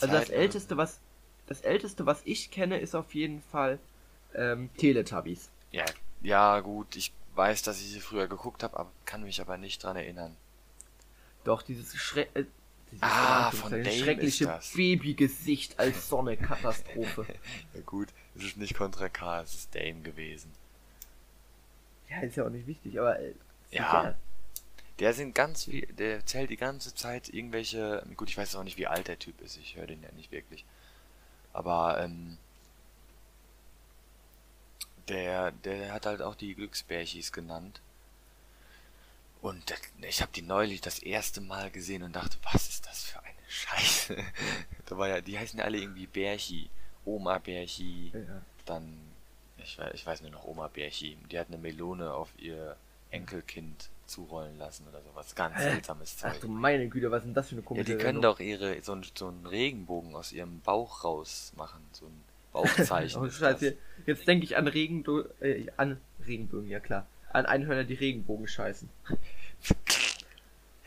Also 0.00 0.06
das 0.14 0.26
Zeit- 0.26 0.30
älteste, 0.36 0.76
was 0.76 1.00
das 1.46 1.60
älteste, 1.62 2.06
was 2.06 2.20
ich 2.24 2.50
kenne, 2.50 2.78
ist 2.78 2.94
auf 2.94 3.14
jeden 3.14 3.40
Fall 3.40 3.78
ähm, 4.34 4.68
Teletubbies. 4.76 5.48
Ja, 5.70 5.84
ja, 6.22 6.60
gut, 6.60 6.96
ich 6.96 7.12
weiß, 7.34 7.62
dass 7.62 7.80
ich 7.80 7.88
sie 7.92 8.00
früher 8.00 8.26
geguckt 8.28 8.62
habe, 8.62 8.78
aber 8.78 8.90
kann 9.04 9.22
mich 9.22 9.40
aber 9.40 9.56
nicht 9.56 9.82
dran 9.82 9.96
erinnern. 9.96 10.36
Doch 11.44 11.62
dieses, 11.62 11.94
Schre 11.96 12.26
äh, 12.34 12.44
dieses 12.90 13.02
Ah, 13.02 13.50
von 13.52 13.70
Dame 13.70 13.90
schreckliche. 13.92 14.60
Babygesicht 14.74 15.78
als 15.78 16.08
Sonne 16.10 16.36
Katastrophe. 16.36 17.26
Ja 17.74 17.80
gut, 17.86 18.08
es 18.34 18.44
ist 18.44 18.56
nicht 18.56 18.74
Contra 18.74 19.08
K, 19.08 19.42
es 19.42 19.54
ist 19.54 19.74
Dame 19.74 20.00
gewesen. 20.02 20.50
ja, 22.10 22.20
ist 22.20 22.36
ja 22.36 22.44
auch 22.46 22.50
nicht 22.50 22.66
wichtig, 22.66 22.98
aber 22.98 23.18
äh, 23.20 23.28
ist 23.30 23.36
Ja. 23.70 24.16
Der 24.98 25.12
sind 25.12 25.34
ganz 25.34 25.64
viel, 25.64 25.86
der 25.86 26.16
erzählt 26.16 26.50
die 26.50 26.56
ganze 26.56 26.94
Zeit 26.94 27.28
irgendwelche, 27.28 28.02
gut, 28.16 28.30
ich 28.30 28.38
weiß 28.38 28.56
auch 28.56 28.64
nicht, 28.64 28.78
wie 28.78 28.86
alt 28.86 29.08
der 29.08 29.18
Typ 29.18 29.40
ist, 29.42 29.56
ich 29.58 29.76
höre 29.76 29.86
den 29.86 30.02
ja 30.02 30.10
nicht 30.12 30.32
wirklich. 30.32 30.64
Aber, 31.52 32.00
ähm, 32.00 32.38
der, 35.08 35.52
der 35.52 35.92
hat 35.92 36.06
halt 36.06 36.22
auch 36.22 36.34
die 36.34 36.54
Glücksbärchis 36.54 37.32
genannt. 37.32 37.80
Und 39.42 39.72
ich 40.02 40.22
habe 40.22 40.32
die 40.34 40.42
neulich 40.42 40.80
das 40.80 40.98
erste 40.98 41.40
Mal 41.40 41.70
gesehen 41.70 42.02
und 42.02 42.16
dachte, 42.16 42.38
was 42.52 42.68
ist 42.68 42.86
das 42.86 43.04
für 43.04 43.20
eine 43.20 43.38
Scheiße? 43.48 44.16
da 44.86 44.98
war 44.98 45.08
ja, 45.08 45.20
die 45.20 45.38
heißen 45.38 45.60
alle 45.60 45.78
irgendwie 45.78 46.06
Bärchi. 46.06 46.68
Oma 47.04 47.38
Bärchi, 47.38 48.10
Ja. 48.12 48.42
dann, 48.64 48.98
ich, 49.58 49.78
ich 49.94 50.04
weiß 50.04 50.22
nur 50.22 50.30
noch 50.30 50.44
Oma 50.44 50.68
Bärchi. 50.68 51.16
Die 51.30 51.38
hat 51.38 51.48
eine 51.48 51.58
Melone 51.58 52.12
auf 52.12 52.30
ihr 52.38 52.76
Enkelkind 53.10 53.88
zurollen 54.06 54.56
lassen 54.58 54.86
oder 54.88 55.02
sowas. 55.02 55.34
Ganz 55.34 55.58
seltsames 55.60 56.16
Ach 56.22 56.32
Zeug. 56.32 56.40
du 56.42 56.48
meine 56.48 56.88
Güte, 56.88 57.10
was 57.10 57.18
ist 57.22 57.26
denn 57.26 57.34
das 57.34 57.48
für 57.48 57.52
eine 57.56 57.62
Ja, 57.62 57.66
komische 57.66 57.84
die 57.96 57.98
können 58.02 58.22
doch 58.22 58.40
ihre, 58.40 58.80
so, 58.82 58.92
ein, 58.92 59.04
so 59.14 59.28
einen 59.28 59.46
Regenbogen 59.46 60.14
aus 60.14 60.32
ihrem 60.32 60.60
Bauch 60.60 61.04
rausmachen. 61.04 61.80
So 61.92 62.06
ein 62.06 62.24
Bauchzeichen. 62.52 63.20
Oh, 63.22 63.24
ist 63.24 63.38
Scheiße. 63.38 63.76
Jetzt 64.06 64.26
denke 64.28 64.44
ich 64.44 64.56
an 64.56 64.66
Regenbo 64.68 65.24
äh, 65.40 65.66
an 65.76 65.98
Regenbögen, 66.26 66.68
ja 66.70 66.80
klar. 66.80 67.06
An 67.32 67.46
Einhörner, 67.46 67.84
die 67.84 67.94
Regenbogen 67.94 68.48
scheißen. 68.48 68.88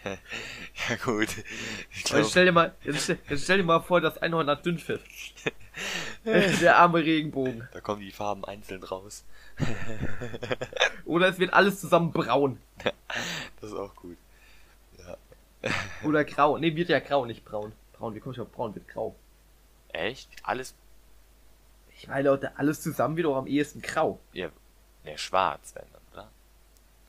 Ja 0.03 0.95
gut. 1.03 1.27
Ich 1.91 2.05
glaub, 2.05 2.19
jetzt 2.21 2.31
stell 2.31 2.45
dir 2.45 2.53
mal, 2.53 2.73
jetzt 2.83 3.03
stell, 3.03 3.19
jetzt 3.29 3.43
stell 3.43 3.57
dir 3.57 3.65
mal 3.65 3.81
vor, 3.81 3.99
das 3.99 4.17
Einhorn 4.17 4.47
hat 4.49 4.65
Dünnpfiff. 4.65 5.01
Der 6.61 6.77
arme 6.77 6.99
Regenbogen. 6.99 7.67
da 7.71 7.81
kommen 7.81 8.01
die 8.01 8.11
Farben 8.11 8.45
einzeln 8.45 8.83
raus. 8.83 9.23
Oder 11.05 11.29
es 11.29 11.39
wird 11.39 11.53
alles 11.53 11.79
zusammen 11.79 12.11
braun. 12.11 12.59
Das 13.59 13.71
ist 13.71 13.77
auch 13.77 13.93
gut. 13.95 14.17
Oder 16.03 16.23
grau. 16.23 16.57
Ne, 16.57 16.75
wird 16.75 16.89
ja 16.89 16.99
grau, 16.99 17.25
nicht 17.25 17.43
braun. 17.43 17.73
Braun, 17.93 18.15
wie 18.15 18.19
komme 18.19 18.33
ich 18.33 18.39
auf 18.39 18.49
braun? 18.51 18.73
Wird 18.75 18.87
grau. 18.87 19.15
Echt? 19.89 20.29
Alles? 20.43 20.75
Ich 21.97 22.07
meine, 22.07 22.29
Leute, 22.29 22.57
alles 22.57 22.81
zusammen 22.81 23.17
wird 23.17 23.27
auch 23.27 23.35
am 23.35 23.47
ehesten 23.47 23.81
grau. 23.81 24.19
Ja, 24.31 24.49
ne, 25.03 25.17
schwarz, 25.17 25.75
wenn 25.75 25.83
dann, 25.91 26.01
oder? 26.13 26.31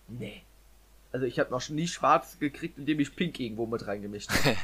Nee. 0.09 0.43
Also 1.13 1.27
ich 1.27 1.39
habe 1.39 1.51
noch 1.51 1.69
nie 1.69 1.87
schwarz 1.87 2.39
gekriegt, 2.39 2.79
indem 2.79 2.99
ich 3.01 3.15
pink 3.15 3.39
irgendwo 3.39 3.67
mit 3.67 3.87
reingemischt 3.87 4.31
habe. 4.31 4.57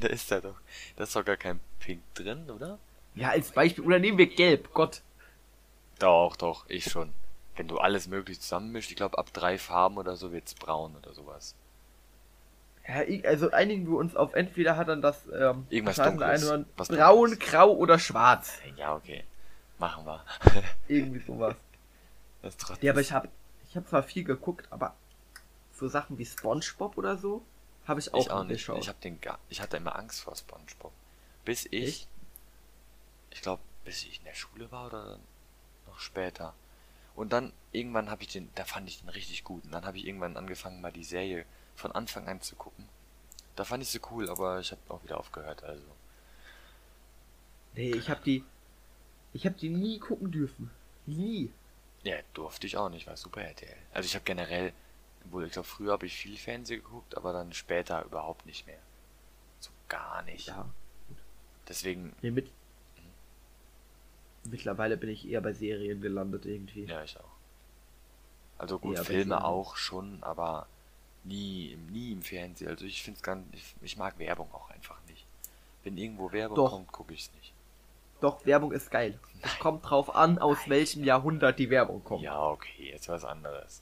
da 0.00 0.08
ist 0.08 0.30
da 0.30 0.40
doch. 0.40 0.60
Da 0.96 1.04
ist 1.04 1.16
doch 1.16 1.24
gar 1.24 1.36
kein 1.36 1.60
Pink 1.78 2.02
drin, 2.14 2.50
oder? 2.50 2.78
Ja, 3.20 3.28
als 3.30 3.52
Beispiel. 3.52 3.84
Oder 3.84 3.98
nehmen 3.98 4.18
wir 4.18 4.26
gelb. 4.26 4.72
Gott. 4.72 5.02
Doch, 5.98 6.36
doch, 6.36 6.64
ich 6.68 6.84
schon. 6.90 7.12
Wenn 7.56 7.68
du 7.68 7.78
alles 7.78 8.08
möglich 8.08 8.40
zusammenmischst, 8.40 8.90
ich 8.90 8.96
glaube 8.96 9.18
ab 9.18 9.32
drei 9.32 9.58
Farben 9.58 9.98
oder 9.98 10.16
so 10.16 10.32
wird's 10.32 10.54
braun 10.54 10.96
oder 10.96 11.12
sowas. 11.12 11.54
Ja, 12.88 13.02
ich- 13.02 13.26
also 13.28 13.50
einigen 13.50 13.86
wir 13.86 13.98
uns 13.98 14.16
auf 14.16 14.32
entweder 14.34 14.76
hat 14.76 14.88
dann 14.88 15.02
das 15.02 15.26
ähm, 15.28 15.66
Irgendwas 15.68 15.96
Dunkles. 15.96 16.42
Einhorn 16.42 16.66
Was 16.76 16.88
braun, 16.88 17.30
Dunkles. 17.30 17.50
grau 17.50 17.70
oder 17.76 17.98
schwarz. 17.98 18.58
Ja, 18.76 18.94
okay. 18.94 19.24
Machen 19.78 20.06
wir. 20.06 20.24
Irgendwie 20.88 21.20
sowas. 21.20 21.54
Das 22.42 22.54
ist 22.54 22.60
trotzdem. 22.60 22.86
Ja, 22.86 22.92
aber 22.92 23.00
ich 23.02 23.12
habe 23.12 23.28
ich 23.68 23.76
hab 23.76 23.86
zwar 23.88 24.02
viel 24.02 24.24
geguckt, 24.24 24.66
aber 24.70 24.94
so 25.72 25.86
Sachen 25.88 26.16
wie 26.18 26.24
SpongeBob 26.24 26.96
oder 26.96 27.16
so 27.18 27.42
habe 27.86 28.00
ich 28.00 28.12
auch, 28.14 28.20
ich 28.20 28.30
auch 28.30 28.44
nicht. 28.44 28.52
geschaut. 28.58 28.78
Ich 28.78 28.88
hab 28.88 29.00
den 29.02 29.18
ich 29.50 29.60
hatte 29.60 29.76
immer 29.76 29.96
Angst 29.96 30.22
vor 30.22 30.34
SpongeBob. 30.34 30.92
Bis 31.44 31.66
ich, 31.66 31.88
Echt? 31.88 32.08
Ich 33.30 33.42
glaube, 33.42 33.62
bis 33.84 34.04
ich 34.04 34.18
in 34.18 34.24
der 34.24 34.34
Schule 34.34 34.70
war 34.70 34.86
oder 34.86 35.18
noch 35.86 35.98
später. 35.98 36.54
Und 37.14 37.32
dann 37.32 37.52
irgendwann 37.72 38.10
habe 38.10 38.22
ich 38.22 38.28
den, 38.28 38.50
da 38.54 38.64
fand 38.64 38.88
ich 38.88 39.00
den 39.00 39.08
richtig 39.08 39.44
gut. 39.44 39.64
Und 39.64 39.72
dann 39.72 39.84
habe 39.84 39.98
ich 39.98 40.06
irgendwann 40.06 40.36
angefangen, 40.36 40.80
mal 40.80 40.92
die 40.92 41.04
Serie 41.04 41.44
von 41.74 41.92
Anfang 41.92 42.28
an 42.28 42.40
zu 42.40 42.56
gucken. 42.56 42.88
Da 43.56 43.64
fand 43.64 43.82
ich 43.82 43.90
sie 43.90 44.00
cool, 44.10 44.30
aber 44.30 44.60
ich 44.60 44.70
habe 44.70 44.80
auch 44.88 45.02
wieder 45.02 45.18
aufgehört, 45.18 45.62
also. 45.64 45.84
Nee, 47.74 47.92
ich 47.92 48.08
hab 48.08 48.22
die. 48.24 48.44
Ich 49.32 49.46
hab 49.46 49.56
die 49.58 49.68
nie 49.68 49.98
gucken 49.98 50.30
dürfen. 50.30 50.70
Nie. 51.06 51.52
Ja, 52.02 52.16
durfte 52.34 52.66
ich 52.66 52.76
auch 52.76 52.88
nicht, 52.88 53.06
war 53.06 53.16
super 53.16 53.42
RTL. 53.42 53.76
Also 53.92 54.06
ich 54.06 54.14
habe 54.14 54.24
generell, 54.24 54.72
wohl 55.24 55.44
ich 55.44 55.52
glaube 55.52 55.68
früher 55.68 55.92
habe 55.92 56.06
ich 56.06 56.16
viel 56.16 56.36
Fernsehen 56.36 56.82
geguckt, 56.82 57.16
aber 57.16 57.32
dann 57.32 57.52
später 57.52 58.04
überhaupt 58.04 58.46
nicht 58.46 58.66
mehr. 58.66 58.78
So 59.60 59.70
gar 59.88 60.22
nicht. 60.22 60.48
Ja. 60.48 60.68
Deswegen, 61.68 62.14
Nee, 62.22 62.30
mit. 62.30 62.50
Mittlerweile 64.44 64.96
bin 64.96 65.10
ich 65.10 65.28
eher 65.28 65.40
bei 65.40 65.52
Serien 65.52 66.00
gelandet 66.00 66.46
irgendwie. 66.46 66.84
ja, 66.84 67.02
ich 67.04 67.16
auch. 67.18 67.24
Also 68.58 68.78
gut, 68.78 68.96
bei 68.96 69.04
Filme 69.04 69.44
auch 69.44 69.76
schon, 69.76 70.18
aber 70.22 70.66
nie, 71.24 71.72
im- 71.72 71.86
nie 71.86 72.12
im 72.12 72.22
Fernsehen. 72.22 72.68
Also 72.68 72.84
ich 72.84 73.02
finde 73.02 73.16
es 73.18 73.22
ganz, 73.22 73.46
ich, 73.52 73.74
ich 73.82 73.96
mag 73.96 74.18
Werbung 74.18 74.52
auch 74.52 74.70
einfach 74.70 74.98
nicht. 75.08 75.24
Wenn 75.82 75.96
irgendwo 75.96 76.30
Werbung 76.32 76.56
Doch. 76.56 76.70
kommt, 76.72 76.92
gucke 76.92 77.14
ich 77.14 77.20
es 77.22 77.34
nicht. 77.34 77.52
Doch, 78.20 78.44
Werbung 78.44 78.72
ist 78.72 78.90
geil. 78.90 79.18
Es 79.40 79.58
kommt 79.58 79.88
drauf 79.88 80.14
an, 80.14 80.38
aus 80.38 80.58
welchem 80.68 81.04
Jahrhundert 81.04 81.58
die 81.58 81.70
Werbung 81.70 82.04
kommt. 82.04 82.22
Ja, 82.22 82.42
okay, 82.48 82.90
jetzt 82.92 83.08
was 83.08 83.24
anderes. 83.24 83.80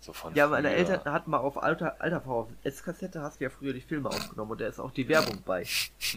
So 0.00 0.14
von 0.14 0.34
Ja, 0.34 0.46
meine. 0.48 0.70
Eltern 0.70 1.04
hatten 1.04 1.30
mal 1.30 1.38
auf 1.38 1.62
Alter, 1.62 2.00
Alter 2.00 2.26
auf 2.26 2.48
S-Kassette 2.62 3.20
hast 3.20 3.40
du 3.40 3.44
ja 3.44 3.50
früher 3.50 3.74
die 3.74 3.82
Filme 3.82 4.08
aufgenommen 4.08 4.52
und 4.52 4.60
da 4.62 4.66
ist 4.68 4.78
auch 4.80 4.90
die 4.90 5.06
Werbung 5.08 5.42
bei. 5.44 5.66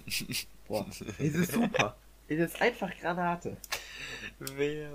Boah, 0.69 0.85
es 0.89 1.01
ist 1.19 1.51
super. 1.51 1.95
Es 2.29 2.39
ist 2.39 2.61
einfach 2.61 2.91
Granate. 2.99 3.57
Wer? 4.39 4.89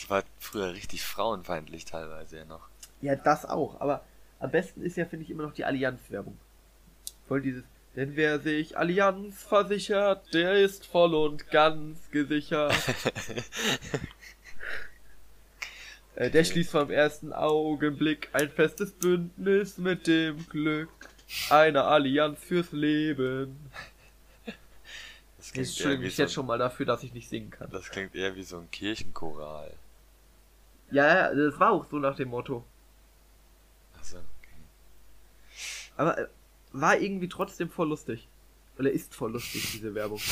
Die 0.00 0.10
war 0.10 0.24
früher 0.38 0.72
richtig 0.72 1.02
frauenfeindlich 1.02 1.84
teilweise 1.84 2.38
ja 2.38 2.44
noch. 2.44 2.68
Ja, 3.00 3.16
das 3.16 3.44
auch, 3.44 3.80
aber 3.80 4.04
am 4.40 4.50
besten 4.50 4.82
ist 4.82 4.96
ja, 4.96 5.04
finde 5.04 5.24
ich, 5.24 5.30
immer 5.30 5.42
noch 5.44 5.52
die 5.54 5.64
Allianz-Werbung. 5.64 6.36
Voll 7.28 7.42
dieses, 7.42 7.64
denn 7.94 8.16
wer 8.16 8.40
sich 8.40 8.76
Allianz 8.78 9.42
versichert, 9.42 10.32
der 10.32 10.54
ist 10.54 10.86
voll 10.86 11.14
und 11.14 11.50
ganz 11.50 12.10
gesichert. 12.10 12.74
Äh, 16.14 16.30
Der 16.30 16.44
schließt 16.44 16.70
vom 16.72 16.90
ersten 16.90 17.32
Augenblick 17.32 18.28
ein 18.34 18.50
festes 18.50 18.92
Bündnis 18.92 19.78
mit 19.78 20.06
dem 20.06 20.46
Glück. 20.48 20.90
Eine 21.48 21.84
Allianz 21.84 22.38
fürs 22.40 22.70
Leben. 22.72 23.70
Das 25.42 25.48
Ich 25.48 25.54
klingt, 25.54 25.66
eher 25.66 25.72
entschuldige 25.72 26.02
mich 26.04 26.14
so 26.14 26.22
jetzt 26.22 26.34
schon 26.34 26.46
mal 26.46 26.56
dafür, 26.56 26.86
dass 26.86 27.02
ich 27.02 27.12
nicht 27.14 27.28
singen 27.28 27.50
kann. 27.50 27.68
das 27.68 27.90
klingt 27.90 28.14
eher 28.14 28.36
wie 28.36 28.44
so 28.44 28.58
ein 28.58 28.70
Kirchenchoral. 28.70 29.74
Ja, 30.92 31.34
das 31.34 31.58
war 31.58 31.72
auch 31.72 31.84
so 31.84 31.98
nach 31.98 32.14
dem 32.14 32.28
Motto. 32.28 32.64
Also, 33.98 34.18
okay. 34.18 34.62
Aber 35.96 36.16
äh, 36.16 36.28
war 36.70 36.96
irgendwie 36.96 37.28
trotzdem 37.28 37.68
voll 37.70 37.88
lustig. 37.88 38.28
Oder 38.78 38.92
ist 38.92 39.16
voll 39.16 39.32
lustig, 39.32 39.68
diese 39.72 39.94
Werbung. 39.94 40.20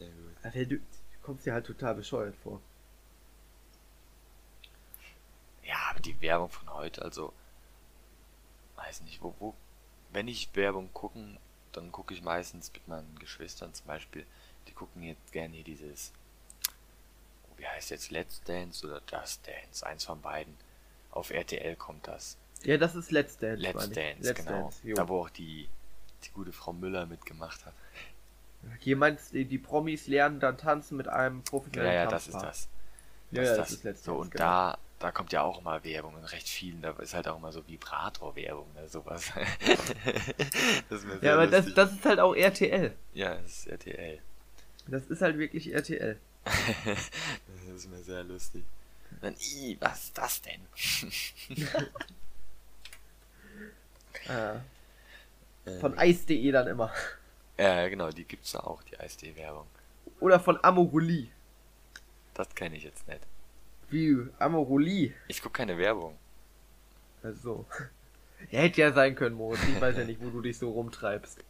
Ja, 0.00 0.06
gut. 0.06 0.36
Aber 0.44 0.64
du, 0.64 0.76
du 0.76 0.80
kommst 1.22 1.44
dir 1.44 1.52
halt 1.52 1.66
total 1.66 1.96
bescheuert 1.96 2.36
vor. 2.36 2.60
Ja, 5.64 5.76
aber 5.90 5.98
die 5.98 6.20
Werbung 6.20 6.50
von 6.50 6.72
heute, 6.72 7.02
also, 7.02 7.32
weiß 8.76 9.02
nicht, 9.02 9.20
wo, 9.22 9.34
wo, 9.40 9.54
wenn 10.12 10.28
ich 10.28 10.54
Werbung 10.54 10.92
gucken, 10.92 11.36
dann 11.78 11.92
gucke 11.92 12.14
ich 12.14 12.22
meistens 12.22 12.72
mit 12.72 12.86
meinen 12.88 13.18
Geschwistern 13.18 13.72
zum 13.74 13.86
Beispiel, 13.86 14.26
die 14.66 14.72
gucken 14.72 15.02
jetzt 15.02 15.32
gerne 15.32 15.54
hier 15.54 15.64
dieses, 15.64 16.12
oh, 17.44 17.58
wie 17.58 17.66
heißt 17.66 17.90
jetzt, 17.90 18.10
Let's 18.10 18.42
Dance 18.44 18.86
oder 18.86 19.00
Just 19.10 19.46
Dance, 19.46 19.86
eins 19.86 20.04
von 20.04 20.20
beiden. 20.20 20.56
Auf 21.10 21.30
RTL 21.30 21.74
kommt 21.76 22.06
das. 22.06 22.36
Ja, 22.64 22.76
das 22.76 22.94
ist 22.94 23.10
Let's 23.10 23.38
Dance. 23.38 23.62
Let's. 23.62 23.90
Dance, 23.90 24.22
Let's 24.22 24.44
genau. 24.44 24.62
Dance, 24.62 24.94
da 24.94 25.08
wo 25.08 25.22
auch 25.22 25.30
die, 25.30 25.68
die 26.24 26.30
gute 26.30 26.52
Frau 26.52 26.72
Müller 26.72 27.06
mitgemacht 27.06 27.64
hat. 27.64 27.74
Hier 28.80 28.96
meinst 28.96 29.32
du, 29.32 29.44
die 29.44 29.58
Promis 29.58 30.08
lernen 30.08 30.40
dann 30.40 30.58
tanzen 30.58 30.96
mit 30.96 31.08
einem 31.08 31.38
Ja, 31.38 31.50
professionellen 31.50 31.94
ja, 31.94 32.06
das 32.06 32.26
ist 32.26 32.34
das. 32.34 32.68
Ja, 33.30 33.42
Das 33.42 33.46
ja, 33.46 33.52
ist 33.52 33.58
das 33.58 33.70
ist 33.72 33.84
Let's 33.84 34.04
so, 34.04 34.12
Dance, 34.12 34.22
und 34.22 34.30
genau. 34.32 34.44
da, 34.44 34.78
da 34.98 35.12
kommt 35.12 35.32
ja 35.32 35.42
auch 35.42 35.60
immer 35.60 35.82
Werbung 35.84 36.16
in 36.18 36.24
recht 36.24 36.48
vielen. 36.48 36.82
Da 36.82 36.90
ist 36.92 37.14
halt 37.14 37.28
auch 37.28 37.36
immer 37.36 37.52
so 37.52 37.66
Vibrator-Werbung 37.66 38.66
oder 38.74 38.88
sowas. 38.88 39.30
das 40.88 41.04
ist 41.04 41.22
Ja, 41.22 41.34
aber 41.34 41.46
das, 41.46 41.72
das 41.74 41.92
ist 41.92 42.04
halt 42.04 42.20
auch 42.20 42.34
RTL. 42.34 42.94
Ja, 43.14 43.34
das 43.36 43.58
ist 43.58 43.66
RTL. 43.68 44.20
Das 44.86 45.06
ist 45.06 45.22
halt 45.22 45.38
wirklich 45.38 45.72
RTL. 45.72 46.18
das 46.44 47.74
ist 47.74 47.90
mir 47.90 48.02
sehr 48.02 48.24
lustig. 48.24 48.64
Dann, 49.20 49.34
i, 49.34 49.76
was 49.80 50.04
ist 50.04 50.18
das 50.18 50.42
denn? 50.42 50.60
Ah, 54.28 54.60
Äh, 55.64 55.78
von 55.78 55.96
Eis.de 55.98 56.50
dann 56.50 56.66
immer. 56.66 56.92
Ja, 57.56 57.88
genau, 57.88 58.10
die 58.10 58.24
gibt's 58.24 58.52
da 58.52 58.60
auch, 58.60 58.82
die 58.82 58.98
Eisdee-Werbung. 58.98 59.66
Oder 60.20 60.40
von 60.40 60.62
Amoroli. 60.62 61.30
Das 62.34 62.54
kenne 62.54 62.76
ich 62.76 62.84
jetzt 62.84 63.06
nicht. 63.08 63.20
Wie? 63.90 64.16
Amoroli. 64.38 65.14
Ich 65.28 65.42
guck 65.42 65.54
keine 65.54 65.78
Werbung. 65.78 66.16
Also. 67.22 67.66
Ja, 68.52 68.60
hätte 68.60 68.80
ja 68.80 68.92
sein 68.92 69.16
können, 69.16 69.34
Moritz. 69.34 69.64
Ich 69.64 69.80
weiß 69.80 69.96
ja 69.96 70.04
nicht, 70.04 70.22
wo 70.22 70.30
du 70.30 70.40
dich 70.40 70.56
so 70.56 70.70
rumtreibst. 70.70 71.42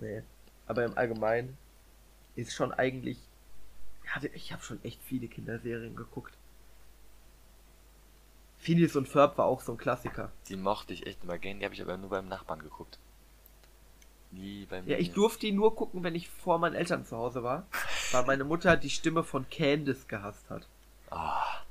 Nee. 0.00 0.22
Aber 0.66 0.86
im 0.86 0.96
Allgemeinen 0.96 1.58
ist 2.34 2.54
schon 2.54 2.72
eigentlich. 2.72 3.18
Ich 4.32 4.52
habe 4.52 4.62
schon 4.62 4.82
echt 4.84 5.02
viele 5.02 5.28
Kinderserien 5.28 5.96
geguckt. 5.96 6.32
Phineas 8.56 8.96
und 8.96 9.06
Ferb 9.06 9.36
war 9.36 9.44
auch 9.44 9.60
so 9.60 9.72
ein 9.72 9.78
Klassiker. 9.78 10.32
Die 10.48 10.56
mochte 10.56 10.94
ich 10.94 11.06
echt 11.06 11.22
immer 11.22 11.36
gern, 11.36 11.58
die 11.58 11.66
habe 11.66 11.74
ich 11.74 11.82
aber 11.82 11.98
nur 11.98 12.08
beim 12.08 12.28
Nachbarn 12.28 12.60
geguckt. 12.60 12.98
Nie 14.34 14.66
bei 14.66 14.82
mir. 14.82 14.92
Ja, 14.92 14.98
ich 14.98 15.12
durfte 15.12 15.46
die 15.46 15.52
nur 15.52 15.74
gucken, 15.76 16.02
wenn 16.02 16.14
ich 16.14 16.28
vor 16.28 16.58
meinen 16.58 16.74
Eltern 16.74 17.04
zu 17.04 17.16
Hause 17.16 17.42
war, 17.42 17.66
weil 18.12 18.24
meine 18.26 18.44
Mutter 18.44 18.76
die 18.76 18.90
Stimme 18.90 19.22
von 19.24 19.48
Candice 19.48 20.06
gehasst 20.08 20.48
hat. 20.50 20.66
Ah. 21.10 21.62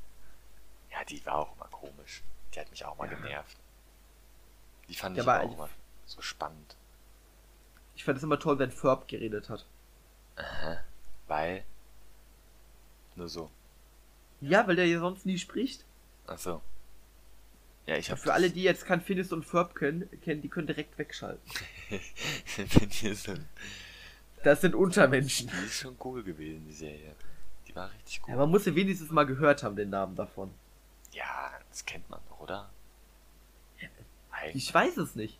Ja, 0.91 1.03
die 1.05 1.25
war 1.25 1.35
auch 1.35 1.55
immer 1.55 1.67
komisch. 1.71 2.23
Die 2.53 2.59
hat 2.59 2.69
mich 2.71 2.85
auch 2.85 2.97
mal 2.97 3.09
Ja. 3.11 3.17
genervt. 3.17 3.57
Die 4.87 4.95
fand 4.95 5.17
Ja, 5.17 5.23
ich 5.23 5.29
aber 5.29 5.43
auch 5.43 5.53
immer 5.53 5.69
so 6.05 6.21
spannend. 6.21 6.75
Ich 7.95 8.03
fand 8.03 8.17
es 8.17 8.23
immer 8.23 8.39
toll, 8.39 8.59
wenn 8.59 8.71
Ferb 8.71 9.07
geredet 9.07 9.49
hat. 9.49 9.65
Aha. 10.35 10.77
Weil. 11.27 11.63
Nur 13.15 13.29
so. 13.29 13.49
Ja, 14.41 14.67
weil 14.67 14.75
der 14.75 14.87
ja 14.87 14.99
sonst 14.99 15.25
nie 15.25 15.37
spricht. 15.37 15.85
Ach 16.27 16.37
so. 16.37 16.61
Ja, 17.85 17.97
ich 17.97 18.09
habe 18.11 18.19
Für 18.19 18.33
alle, 18.33 18.49
die 18.49 18.63
jetzt 18.63 18.85
kein 18.85 19.01
Phineas 19.01 19.31
und 19.33 19.43
Ferb 19.45 19.75
kennen, 19.75 20.09
kennen, 20.21 20.41
die 20.41 20.47
können 20.49 20.67
direkt 20.67 20.97
wegschalten. 20.97 21.41
Das 24.43 24.59
sind 24.61 24.75
Untermenschen. 24.75 25.49
die 25.49 25.65
ist 25.65 25.79
schon 25.79 25.95
cool 26.03 26.21
gewesen, 26.23 26.65
die 26.67 26.73
Serie. 26.73 27.15
Die 27.67 27.75
war 27.75 27.89
richtig 27.93 28.21
cool. 28.23 28.31
Ja, 28.31 28.35
man 28.37 28.49
muss 28.49 28.65
ja 28.65 28.75
wenigstens 28.75 29.09
mal 29.09 29.25
gehört 29.25 29.63
haben, 29.63 29.75
den 29.77 29.89
Namen 29.89 30.15
davon. 30.15 30.53
Ja, 31.13 31.51
das 31.69 31.85
kennt 31.85 32.09
man 32.09 32.19
doch, 32.29 32.39
oder? 32.41 32.69
Eigentlich. 34.31 34.67
Ich 34.67 34.73
weiß 34.73 34.97
es 34.97 35.15
nicht. 35.15 35.39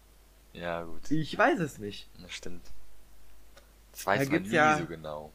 Ja, 0.53 0.83
gut. 0.83 1.11
Ich 1.11 1.37
weiß 1.37 1.59
es 1.59 1.79
nicht. 1.79 2.07
Das 2.21 2.31
stimmt. 2.31 2.65
Das 3.91 4.05
weiß 4.05 4.25
Da 4.27 4.33
man 4.33 4.43
nie 4.43 4.49
ja- 4.49 4.77
so 4.77 4.85
genau. 4.85 5.33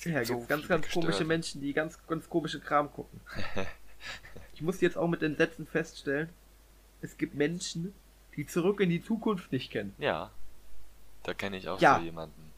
Ja, 0.00 0.14
gibt 0.14 0.26
so 0.26 0.34
gibt's 0.34 0.48
ganz, 0.48 0.68
ganz 0.68 0.90
komische. 0.90 1.24
Menschen, 1.24 1.60
die 1.60 1.72
ganz, 1.72 1.98
ganz 2.08 2.28
komische 2.28 2.58
Kram 2.60 2.92
gucken. 2.92 3.20
Ich 4.54 4.62
muss 4.62 4.80
jetzt 4.80 4.96
auch 4.96 5.08
mit 5.08 5.22
den 5.22 5.36
Sätzen 5.36 5.66
feststellen, 5.66 6.28
es 7.02 7.18
gibt 7.18 7.34
Menschen, 7.34 7.92
die 8.36 8.46
zurück 8.46 8.80
in 8.80 8.88
die 8.90 9.02
Zukunft 9.02 9.52
nicht 9.52 9.70
kennen. 9.70 9.94
Ja. 9.98 10.30
Da 11.24 11.34
kenne 11.34 11.56
ich 11.56 11.68
auch 11.68 11.80
Ja. 11.80 11.98
so 11.98 12.04
jemanden. 12.04 12.52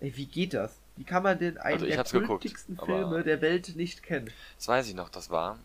Ey, 0.00 0.16
wie 0.16 0.26
geht 0.26 0.54
das? 0.54 0.76
Wie 0.96 1.04
kann 1.04 1.22
man 1.22 1.38
denn 1.38 1.58
einen 1.58 1.74
Also 1.74 1.86
der 1.86 2.02
geguckt, 2.04 2.26
kultigsten 2.26 2.78
aber- 2.78 2.86
Filme 2.86 3.22
der 3.22 3.40
Welt 3.40 3.74
nicht 3.76 4.02
kennen? 4.02 4.30
Das 4.56 4.68
weiß 4.68 4.88
ich 4.88 4.94
noch, 4.94 5.08
das 5.08 5.30
war. 5.30 5.58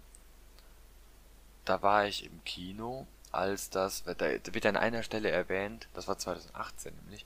Da 1.66 1.82
war 1.82 2.06
ich 2.08 2.26
im 2.26 2.44
Kino, 2.44 3.08
als 3.32 3.70
das. 3.70 4.04
Da 4.04 4.14
da 4.14 4.28
wird 4.54 4.66
an 4.66 4.78
einer 4.78 5.04
Stelle 5.04 5.30
erwähnt, 5.30 5.88
das 5.94 6.08
war 6.08 6.18
2018 6.18 6.94
nämlich, 7.04 7.26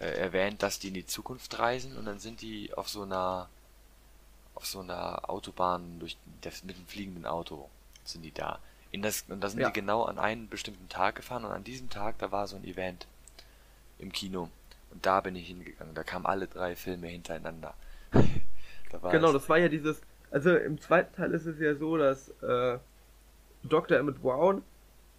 äh, 0.00 0.06
erwähnt, 0.18 0.62
dass 0.62 0.78
die 0.78 0.88
in 0.88 0.94
die 0.94 1.06
Zukunft 1.06 1.58
reisen 1.58 1.96
und 1.96 2.04
dann 2.04 2.18
sind 2.18 2.40
die 2.40 2.72
auf 2.74 2.88
so 2.88 3.02
einer. 3.02 3.48
Auf 4.58 4.66
so 4.66 4.80
einer 4.80 5.30
Autobahn 5.30 6.00
durch 6.00 6.16
das 6.40 6.64
mit 6.64 6.76
dem 6.76 6.86
fliegenden 6.86 7.26
Auto 7.26 7.70
sind 8.02 8.22
die 8.22 8.32
da. 8.32 8.58
In 8.90 9.02
das, 9.02 9.24
und 9.28 9.40
da 9.40 9.48
sind 9.48 9.60
Ja. 9.60 9.68
die 9.68 9.72
genau 9.72 10.02
an 10.02 10.18
einen 10.18 10.48
bestimmten 10.48 10.88
Tag 10.88 11.14
gefahren 11.14 11.44
und 11.44 11.52
an 11.52 11.62
diesem 11.62 11.90
Tag, 11.90 12.18
da 12.18 12.32
war 12.32 12.48
so 12.48 12.56
ein 12.56 12.64
Event 12.64 13.06
im 14.00 14.10
Kino. 14.10 14.50
Und 14.90 15.06
da 15.06 15.20
bin 15.20 15.36
ich 15.36 15.46
hingegangen. 15.46 15.94
Da 15.94 16.02
kamen 16.02 16.26
alle 16.26 16.48
drei 16.48 16.74
Filme 16.74 17.06
hintereinander. 17.06 17.74
da 18.90 19.10
Genau, 19.10 19.32
das 19.32 19.48
war 19.48 19.58
ja 19.58 19.68
dieses. 19.68 20.00
Also 20.32 20.56
im 20.56 20.80
zweiten 20.80 21.14
Teil 21.14 21.32
ist 21.32 21.46
es 21.46 21.60
ja 21.60 21.76
so, 21.76 21.96
dass 21.96 22.30
äh, 22.42 22.78
Dr. 23.62 23.96
Emmett 23.96 24.20
Brown, 24.20 24.62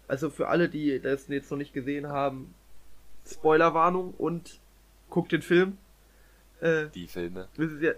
also 0.06 0.28
für 0.28 0.48
alle, 0.48 0.68
die 0.68 1.00
das 1.00 1.28
jetzt 1.28 1.50
noch 1.50 1.58
nicht 1.58 1.72
gesehen 1.72 2.08
haben, 2.08 2.54
Spoilerwarnung 3.26 4.12
und 4.18 4.60
guckt 5.08 5.32
den 5.32 5.42
Film. 5.42 5.78
Äh, 6.60 6.88
die 6.88 7.06
Filme. 7.06 7.48
das 7.56 7.70
ist 7.72 7.80
ja, 7.82 7.92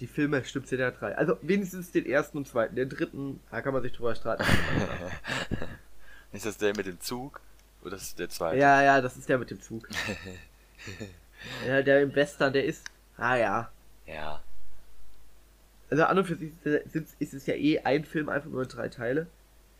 Die 0.00 0.06
Filme 0.06 0.42
stimmt 0.44 0.70
ja 0.70 0.90
drei. 0.90 1.14
Also 1.16 1.36
wenigstens 1.42 1.92
den 1.92 2.06
ersten 2.06 2.38
und 2.38 2.48
zweiten. 2.48 2.74
Den 2.74 2.88
dritten, 2.88 3.40
da 3.50 3.60
kann 3.60 3.74
man 3.74 3.82
sich 3.82 3.92
drüber 3.92 4.14
streiten. 4.14 4.44
ist 6.32 6.46
das 6.46 6.56
der 6.56 6.74
mit 6.74 6.86
dem 6.86 7.00
Zug? 7.00 7.40
Oder 7.82 7.96
ist 7.96 8.04
das 8.04 8.14
der 8.14 8.28
zweite? 8.30 8.58
ja, 8.58 8.82
ja, 8.82 9.00
das 9.02 9.16
ist 9.16 9.28
der 9.28 9.38
mit 9.38 9.50
dem 9.50 9.60
Zug. 9.60 9.86
ja, 11.66 11.82
der 11.82 12.02
im 12.02 12.14
Western, 12.14 12.52
der 12.52 12.64
ist. 12.64 12.86
Ah 13.18 13.36
ja. 13.36 13.70
Ja. 14.06 14.42
Also 15.90 16.04
an 16.04 16.18
und 16.18 16.24
für 16.24 16.36
sich 16.36 16.52
ist, 17.18 17.34
es 17.34 17.46
ja 17.46 17.54
eh 17.54 17.80
ein 17.80 18.04
Film, 18.04 18.30
einfach 18.30 18.48
nur 18.48 18.62
in 18.62 18.68
drei 18.68 18.88
Teile. 18.88 19.26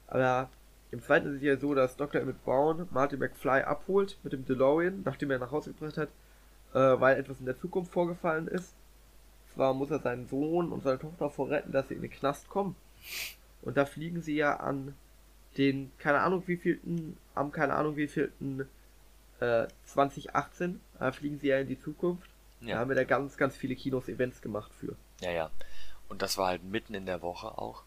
Aber 0.07 0.51
im 0.91 1.03
zweiten 1.03 1.29
ist 1.29 1.37
es 1.37 1.43
ja 1.43 1.57
so, 1.57 1.75
dass 1.75 1.97
Dr. 1.97 2.21
Emmett 2.21 2.45
Brown 2.45 2.87
Marty 2.91 3.17
McFly 3.17 3.63
abholt 3.63 4.19
mit 4.23 4.33
dem 4.33 4.45
DeLorean, 4.45 5.03
nachdem 5.05 5.31
er 5.31 5.39
nach 5.39 5.51
Hause 5.51 5.73
gebracht 5.73 5.97
hat, 5.97 6.09
äh, 6.75 7.01
weil 7.01 7.19
etwas 7.19 7.41
in 7.41 7.47
der 7.47 7.59
Zukunft 7.59 7.91
vorgefallen 7.91 8.49
ist. 8.49 8.75
Zwar 9.55 9.73
muss 9.75 9.91
er 9.91 10.01
seinen 10.01 10.27
Sohn 10.29 10.73
und 10.73 10.83
seine 10.83 10.99
Tochter 10.99 11.31
vorretten, 11.31 11.73
dass 11.73 11.89
sie 11.89 11.95
in 11.95 12.03
den 12.03 12.11
Knast 12.11 12.49
kommen. 12.49 12.77
Und 13.63 13.77
da 13.77 13.87
fliegen 13.87 14.21
sie 14.23 14.35
ja 14.37 14.57
an 14.57 14.95
den, 15.57 15.93
keine 15.99 16.21
Ahnung 16.21 16.43
wievielten, 16.47 17.17
am 17.35 17.53
keine 17.53 17.75
Ahnung 17.75 17.97
wievielten, 17.97 18.69
äh, 19.41 19.67
2018, 19.87 20.81
da 20.99 21.13
fliegen 21.13 21.39
sie 21.39 21.49
ja 21.49 21.59
in 21.59 21.69
die 21.69 21.81
Zukunft. 21.81 22.29
Da 22.61 22.67
Ja. 22.69 22.79
haben 22.79 22.89
wir 22.89 22.97
da 22.97 23.05
ganz, 23.05 23.37
ganz 23.37 23.57
viele 23.57 23.77
Kinos 23.77 24.09
Events 24.09 24.41
gemacht 24.43 24.73
für. 24.81 24.97
Ja, 25.21 25.31
ja. 25.31 25.51
Und 26.09 26.23
das 26.23 26.37
war 26.39 26.49
halt 26.49 26.65
mitten 26.65 26.95
in 26.95 27.07
der 27.07 27.23
Woche 27.23 27.47
auch. 27.59 27.83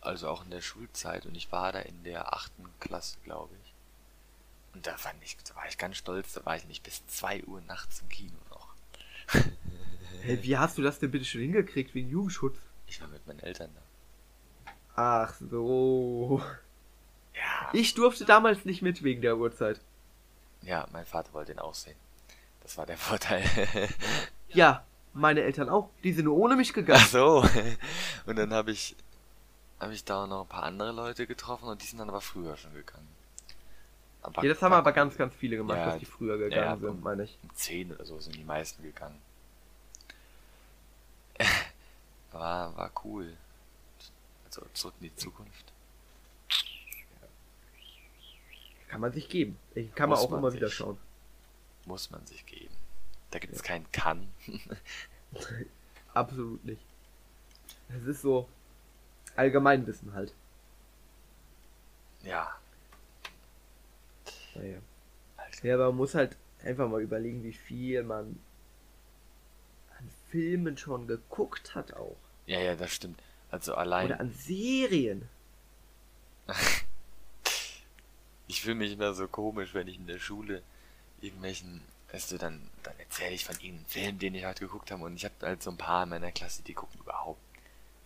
Also 0.00 0.28
auch 0.28 0.44
in 0.44 0.50
der 0.50 0.60
Schulzeit. 0.60 1.26
Und 1.26 1.34
ich 1.34 1.50
war 1.52 1.72
da 1.72 1.80
in 1.80 2.04
der 2.04 2.32
achten 2.32 2.64
Klasse, 2.80 3.18
glaube 3.24 3.54
ich. 3.62 3.72
Und 4.74 4.86
da 4.86 4.96
fand 4.96 5.16
ich, 5.22 5.36
da 5.48 5.54
war 5.56 5.66
ich 5.68 5.76
ganz 5.78 5.96
stolz, 5.96 6.32
da 6.34 6.44
war 6.46 6.56
ich 6.56 6.66
nicht 6.66 6.82
bis 6.84 7.04
2 7.08 7.42
Uhr 7.44 7.60
nachts 7.62 8.00
im 8.00 8.08
Kino 8.08 8.36
noch. 8.50 8.68
Hey, 10.22 10.42
wie 10.42 10.56
hast 10.58 10.76
du 10.78 10.82
das 10.82 10.98
denn 10.98 11.10
bitte 11.10 11.24
schon 11.24 11.40
hingekriegt 11.40 11.94
wegen 11.94 12.08
Jugendschutz? 12.10 12.56
Ich 12.86 13.00
war 13.00 13.08
mit 13.08 13.26
meinen 13.26 13.40
Eltern 13.40 13.70
da. 13.74 14.72
Ach 14.96 15.34
so. 15.50 16.42
Ja. 17.34 17.70
Ich 17.72 17.94
durfte 17.94 18.24
damals 18.24 18.64
nicht 18.64 18.82
mit 18.82 19.02
wegen 19.02 19.22
der 19.22 19.36
Uhrzeit. 19.38 19.80
Ja, 20.62 20.86
mein 20.92 21.06
Vater 21.06 21.32
wollte 21.34 21.52
ihn 21.52 21.58
auch 21.60 21.74
sehen. 21.74 21.96
Das 22.62 22.76
war 22.76 22.86
der 22.86 22.96
Vorteil. 22.98 23.44
Ja, 24.48 24.84
meine 25.14 25.42
Eltern 25.42 25.68
auch. 25.68 25.90
Die 26.02 26.12
sind 26.12 26.24
nur 26.24 26.36
ohne 26.36 26.56
mich 26.56 26.72
gegangen. 26.72 27.00
Ach 27.02 27.08
so. 27.08 27.44
Und 28.26 28.36
dann 28.36 28.52
habe 28.52 28.72
ich, 28.72 28.96
habe 29.78 29.92
ich 29.94 30.04
da 30.04 30.26
noch 30.26 30.42
ein 30.42 30.48
paar 30.48 30.64
andere 30.64 30.92
Leute 30.92 31.26
getroffen 31.26 31.68
und 31.68 31.80
die 31.82 31.86
sind 31.86 31.98
dann 31.98 32.08
aber 32.08 32.20
früher 32.20 32.56
schon 32.56 32.74
gegangen. 32.74 33.06
Aber 34.22 34.42
Ja, 34.42 34.52
das 34.52 34.60
haben 34.62 34.72
aber 34.72 34.92
ganz, 34.92 35.16
ganz 35.16 35.32
viele 35.34 35.56
gemacht, 35.56 35.78
Ja, 35.78 35.86
dass 35.86 35.98
die 35.98 36.04
früher 36.06 36.38
gegangen 36.38 36.62
ja, 36.64 36.76
sind, 36.76 36.88
um- 36.88 37.00
meine 37.02 37.22
ich. 37.22 37.38
Um 37.42 37.54
10 37.54 37.92
oder 37.92 38.04
so 38.04 38.18
sind 38.18 38.34
die 38.34 38.44
meisten 38.44 38.82
gegangen. 38.82 39.18
War, 42.32 42.76
war 42.76 42.90
cool. 43.04 43.36
Also 44.44 44.66
zurück 44.74 44.94
in 45.00 45.08
die 45.08 45.14
Zukunft. 45.16 45.72
Kann 48.88 49.00
man 49.00 49.12
sich 49.12 49.28
geben. 49.28 49.58
Den 49.74 49.94
kann 49.94 50.08
man 50.08 50.18
Muss 50.18 50.26
auch 50.26 50.30
man 50.30 50.38
immer 50.40 50.50
sich. 50.50 50.60
wieder 50.60 50.70
schauen. 50.70 50.98
Muss 51.84 52.10
man 52.10 52.24
sich 52.26 52.44
geben. 52.46 52.74
Da 53.30 53.38
gibt 53.38 53.54
es 53.54 53.62
keinen 53.62 53.90
Kann. 53.92 54.28
Absolut 56.14 56.64
nicht. 56.64 56.80
Es 57.90 58.04
ist 58.06 58.22
so 58.22 58.48
Allgemeinwissen 59.36 60.12
halt. 60.14 60.32
ja. 62.22 62.50
Naja. 64.54 64.78
Halt. 65.36 65.62
Ja, 65.62 65.74
aber 65.74 65.86
man 65.88 65.96
muss 65.96 66.14
halt 66.14 66.36
einfach 66.64 66.88
mal 66.88 67.00
überlegen, 67.02 67.44
wie 67.44 67.52
viel 67.52 68.02
man 68.02 68.38
an 69.98 70.10
Filmen 70.30 70.76
schon 70.76 71.06
geguckt 71.06 71.74
hat 71.74 71.94
auch. 71.94 72.16
Ja, 72.46 72.60
ja, 72.60 72.74
das 72.74 72.92
stimmt. 72.92 73.20
Also 73.50 73.74
allein. 73.74 74.06
Oder 74.06 74.20
an 74.20 74.32
Serien. 74.32 75.28
Ich 78.50 78.62
fühle 78.62 78.76
mich 78.76 78.92
immer 78.94 79.12
so 79.12 79.28
komisch, 79.28 79.74
wenn 79.74 79.88
ich 79.88 79.96
in 79.98 80.06
der 80.06 80.18
Schule 80.18 80.62
irgendwelchen, 81.20 81.82
weißt 82.12 82.32
du, 82.32 82.38
dann, 82.38 82.70
dann 82.82 82.98
erzähle 82.98 83.34
ich 83.34 83.44
von 83.44 83.56
irgendeinem 83.56 83.84
Film, 83.84 84.18
den 84.18 84.34
ich 84.34 84.46
heute 84.46 84.64
geguckt 84.64 84.90
habe 84.90 85.04
und 85.04 85.16
ich 85.16 85.26
habe 85.26 85.34
halt 85.42 85.62
so 85.62 85.70
ein 85.70 85.76
paar 85.76 86.04
in 86.04 86.08
meiner 86.08 86.32
Klasse, 86.32 86.62
die 86.62 86.72
gucken 86.72 86.98
überhaupt 86.98 87.42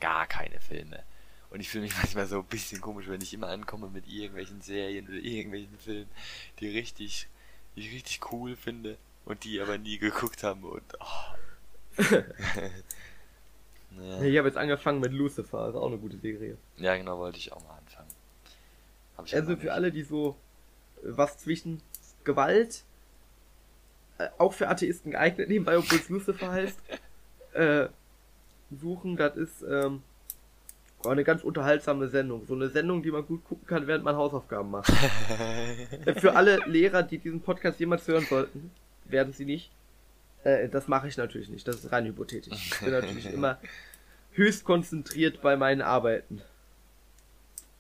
gar 0.01 0.27
keine 0.27 0.59
Filme. 0.59 1.05
Und 1.51 1.61
ich 1.61 1.69
fühle 1.69 1.85
mich 1.85 1.97
manchmal 1.97 2.27
so 2.27 2.41
ein 2.41 2.47
bisschen 2.47 2.81
komisch, 2.81 3.07
wenn 3.07 3.21
ich 3.21 3.33
immer 3.33 3.51
ankomme 3.51 3.89
mit 3.89 4.09
irgendwelchen 4.09 4.61
Serien 4.63 5.07
oder 5.07 5.19
irgendwelchen 5.19 5.79
Filmen, 5.79 6.11
die 6.59 6.69
richtig, 6.71 7.29
die 7.77 7.81
ich 7.81 7.93
richtig 7.95 8.33
cool 8.33 8.57
finde 8.57 8.99
und 9.25 9.45
die 9.45 9.61
aber 9.61 9.79
nie 9.79 9.99
geguckt 9.99 10.43
haben 10.43 10.65
und 10.65 10.83
oh. 10.99 11.37
Ja. 14.01 14.23
Ich 14.23 14.39
habe 14.39 14.49
jetzt 14.49 14.57
angefangen 14.57 15.01
mit 15.01 15.13
Lucifer, 15.13 15.69
ist 15.69 15.75
auch 15.75 15.87
eine 15.87 15.99
gute 15.99 16.17
Serie. 16.17 16.57
ja, 16.77 16.97
genau, 16.97 17.19
wollte 17.19 17.39
ich 17.39 17.53
auch 17.53 17.63
mal 17.65 17.79
anfangen. 17.79 18.09
Also 19.33 19.57
für 19.57 19.73
alle, 19.73 19.93
die 19.93 20.03
so 20.03 20.37
äh, 21.03 21.09
was 21.11 21.39
zwischen 21.39 21.81
Gewalt, 22.25 22.83
äh, 24.19 24.29
auch 24.39 24.53
für 24.53 24.69
Atheisten 24.69 25.13
geeignet, 25.13 25.49
nebenbei, 25.49 25.77
obwohl 25.77 25.99
es 25.99 26.09
Lucifer 26.09 26.51
heißt, 26.51 26.79
äh, 27.53 27.89
suchen, 28.81 29.17
das 29.17 29.37
ist 29.37 29.63
ähm, 29.63 30.03
oh, 31.05 31.11
eine 31.11 31.25
ganz 31.25 31.45
unterhaltsame 31.45 32.09
Sendung. 32.09 32.47
So 32.47 32.55
eine 32.55 32.71
Sendung, 32.71 33.03
die 33.03 33.11
man 33.11 33.27
gut 33.27 33.45
gucken 33.45 33.67
kann, 33.67 33.87
während 33.87 34.05
man 34.05 34.17
Hausaufgaben 34.17 34.71
macht. 34.71 34.93
Äh, 36.05 36.15
für 36.15 36.35
alle 36.35 36.57
Lehrer, 36.67 37.03
die 37.03 37.19
diesen 37.19 37.43
Podcast 37.43 37.79
jemals 37.79 38.09
hören 38.09 38.25
sollten, 38.25 38.71
werden 39.05 39.33
sie 39.33 39.45
nicht. 39.45 39.71
Äh, 40.45 40.69
das 40.69 40.89
mache 40.89 41.09
ich 41.09 41.17
natürlich 41.17 41.49
nicht, 41.49 41.67
das 41.69 41.77
ist 41.77 41.93
rein 41.93 42.07
hypothetisch. 42.07 42.73
Ich 42.73 42.81
bin 42.81 42.91
natürlich 42.91 43.27
immer 43.33 43.59
höchst 44.33 44.65
konzentriert 44.65 45.43
bei 45.43 45.57
meinen 45.57 45.83
Arbeiten. 45.83 46.43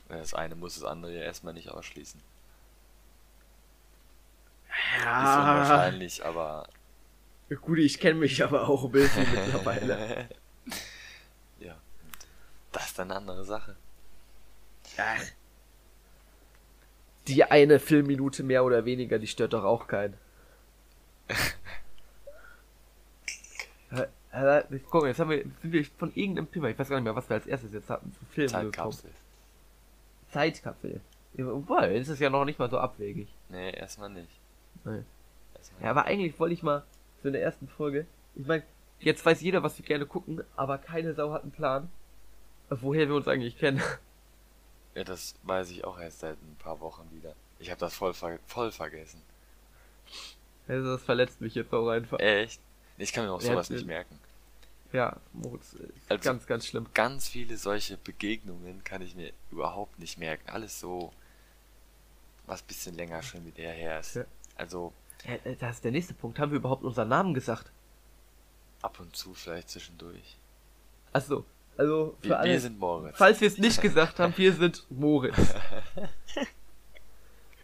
Das 0.08 0.34
eine 0.34 0.54
muss 0.54 0.74
das 0.74 0.84
andere 0.84 1.14
ja 1.14 1.22
erstmal 1.22 1.54
nicht 1.54 1.70
ausschließen. 1.70 2.20
Ist 4.98 5.04
Ja, 5.04 5.40
unwahrscheinlich, 5.40 6.24
aber 6.24 6.68
Gut, 7.60 7.78
ich 7.78 8.00
kenne 8.00 8.18
mich 8.20 8.42
aber 8.42 8.68
auch 8.68 8.84
ein 8.84 8.92
bisschen 8.92 9.26
mittlerweile. 9.30 10.28
ja. 11.60 11.76
Das 12.70 12.86
ist 12.86 13.00
eine 13.00 13.16
andere 13.16 13.44
Sache. 13.44 13.76
Ach. 14.96 15.22
Die 17.28 17.44
eine 17.44 17.78
Filmminute 17.78 18.42
mehr 18.42 18.64
oder 18.64 18.84
weniger, 18.84 19.18
die 19.18 19.26
stört 19.26 19.52
doch 19.52 19.64
auch 19.64 19.86
keinen. 19.86 20.16
Äh, 24.32 24.62
Guck 24.90 25.02
mal, 25.02 25.08
jetzt 25.08 25.20
haben 25.20 25.30
wir, 25.30 25.44
sind 25.60 25.72
wir 25.72 25.84
von 25.84 26.12
irgendeinem 26.14 26.50
Thema, 26.50 26.68
ich 26.68 26.78
weiß 26.78 26.88
gar 26.88 26.96
nicht 26.96 27.04
mehr, 27.04 27.14
was 27.14 27.28
wir 27.28 27.34
als 27.34 27.46
erstes 27.46 27.72
jetzt 27.72 27.90
hatten, 27.90 28.14
Filmen 28.30 28.48
gekommen. 28.48 28.72
Zeitkapsel. 28.72 29.10
Zeitkapsel. 30.30 31.00
Wobei, 31.34 31.94
ist 31.94 32.08
es 32.08 32.18
ja 32.18 32.30
noch 32.30 32.44
nicht 32.44 32.58
mal 32.58 32.70
so 32.70 32.78
abwegig. 32.78 33.28
Nee, 33.50 33.72
erstmal 33.72 34.08
nicht. 34.08 34.40
Nee. 34.84 35.02
Erstmal 35.54 35.82
Ja, 35.82 35.90
aber 35.90 36.04
eigentlich 36.06 36.38
wollte 36.40 36.54
ich 36.54 36.62
mal 36.62 36.82
so 37.22 37.28
in 37.28 37.34
der 37.34 37.42
ersten 37.42 37.68
Folge, 37.68 38.06
ich 38.34 38.46
meine, 38.46 38.62
jetzt 39.00 39.24
weiß 39.24 39.42
jeder, 39.42 39.62
was 39.62 39.78
wir 39.78 39.84
gerne 39.84 40.06
gucken, 40.06 40.42
aber 40.56 40.78
keine 40.78 41.12
Sau 41.12 41.32
hat 41.32 41.42
einen 41.42 41.52
Plan, 41.52 41.90
woher 42.70 43.08
wir 43.08 43.14
uns 43.14 43.28
eigentlich 43.28 43.58
kennen. 43.58 43.82
ja, 44.94 45.04
das 45.04 45.34
weiß 45.42 45.70
ich 45.70 45.84
auch 45.84 45.98
erst 46.00 46.20
seit 46.20 46.38
ein 46.38 46.56
paar 46.58 46.80
Wochen 46.80 47.06
wieder. 47.12 47.34
Ich 47.58 47.70
habe 47.70 47.80
das 47.80 47.94
voll, 47.94 48.14
ver 48.14 48.38
voll 48.46 48.72
vergessen. 48.72 49.20
Also 50.68 50.92
das 50.92 51.02
verletzt 51.02 51.40
mich 51.42 51.54
jetzt 51.54 51.72
auch 51.74 51.88
einfach. 51.88 52.18
Echt? 52.18 52.60
Ich 52.98 53.12
kann 53.12 53.24
mir 53.24 53.32
auch 53.32 53.40
Ja, 53.42 53.52
sowas 53.52 53.68
das- 53.68 53.76
nicht 53.76 53.86
merken. 53.86 54.18
Ja, 54.92 55.16
Moritz, 55.32 55.72
ist 55.72 55.82
Also- 56.10 56.22
ganz, 56.24 56.46
ganz 56.46 56.66
schlimm. 56.66 56.86
Ganz 56.92 57.28
viele 57.28 57.56
solche 57.56 57.96
Begegnungen 57.96 58.84
kann 58.84 59.00
ich 59.00 59.14
mir 59.14 59.32
überhaupt 59.50 59.98
nicht 59.98 60.18
merken. 60.18 60.50
Alles 60.50 60.78
so, 60.78 61.12
was 62.46 62.60
bisschen 62.62 62.94
länger 62.94 63.22
schon 63.22 63.42
mit 63.44 63.56
der 63.56 63.72
her 63.72 64.00
ist. 64.00 64.16
Ja. 64.16 64.24
Also 64.56 64.92
Ja, 65.24 65.34
äh, 65.50 65.56
das 65.56 65.76
ist 65.76 65.84
der 65.84 65.92
nächste 65.92 66.12
Punkt. 66.14 66.38
Haben 66.38 66.50
wir 66.52 66.58
überhaupt 66.58 66.84
unseren 66.84 67.08
Namen 67.08 67.32
gesagt? 67.34 67.70
ab 68.82 68.98
und 68.98 69.14
zu 69.14 69.32
vielleicht 69.32 69.70
zwischendurch. 69.70 70.36
Achso, 71.12 71.44
also 71.76 72.16
für 72.20 72.30
Wir, 72.30 72.38
alle. 72.40 72.50
wir 72.50 72.60
sind 72.60 72.80
Moritz. 72.80 73.16
falls 73.16 73.40
wir 73.40 73.46
es 73.46 73.56
nicht 73.58 73.80
gesagt 73.80 74.18
haben, 74.18 74.34
wir 74.36 74.52
sind 74.52 74.84
Moritz. 74.90 75.36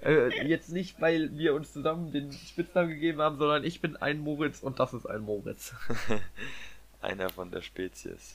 äh, 0.08 0.46
jetzt 0.46 0.70
nicht, 0.70 1.00
weil 1.00 1.36
wir 1.36 1.54
uns 1.54 1.72
zusammen 1.72 2.12
den 2.12 2.32
Spitznamen 2.32 2.90
gegeben 2.90 3.20
haben, 3.20 3.38
sondern 3.38 3.64
ich 3.64 3.80
bin 3.80 3.96
ein 3.96 4.20
Moritz 4.20 4.62
und 4.62 4.80
das 4.80 4.94
ist 4.94 5.06
ein 5.06 5.22
Moritz. 5.22 5.74
Einer 7.00 7.30
von 7.30 7.50
der 7.50 7.62
Spezies. 7.62 8.34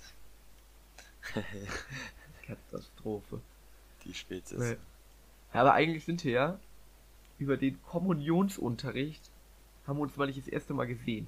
Katastrophe. 2.45 3.41
Die 4.05 4.13
Spezies. 4.13 4.59
Nee. 4.59 4.77
Ja, 5.53 5.61
aber 5.61 5.73
eigentlich 5.73 6.05
sind 6.05 6.23
wir 6.23 6.31
ja 6.31 6.59
über 7.39 7.57
den 7.57 7.81
Kommunionsunterricht 7.83 9.21
haben 9.85 9.97
wir 9.97 10.03
uns 10.03 10.15
mal 10.15 10.27
nicht 10.27 10.39
das 10.39 10.47
erste 10.47 10.73
Mal 10.73 10.87
gesehen. 10.87 11.27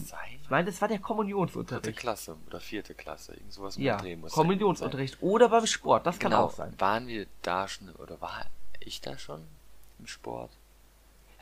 Kann 0.00 0.18
sein? 0.18 0.40
Ich 0.42 0.50
meine, 0.50 0.66
das 0.66 0.80
war 0.80 0.88
der 0.88 0.98
Dritte 0.98 1.06
Kommunionsunterricht. 1.06 1.98
Klasse 1.98 2.36
oder 2.46 2.60
vierte 2.60 2.94
Klasse. 2.94 3.34
Irgend 3.34 3.52
sowas 3.52 3.76
um 3.76 3.82
Ja, 3.82 3.96
Dreh 3.96 4.16
muss 4.16 4.32
Kommunionsunterricht. 4.32 5.18
Oder 5.22 5.48
beim 5.48 5.66
Sport, 5.66 6.06
das 6.06 6.18
kann 6.18 6.32
genau. 6.32 6.44
auch 6.44 6.52
sein. 6.52 6.74
Waren 6.78 7.06
wir 7.06 7.26
da 7.42 7.68
schon, 7.68 7.90
oder 7.96 8.20
war 8.20 8.46
ich 8.80 9.00
da 9.00 9.16
schon 9.18 9.46
im 9.98 10.06
Sport? 10.06 10.50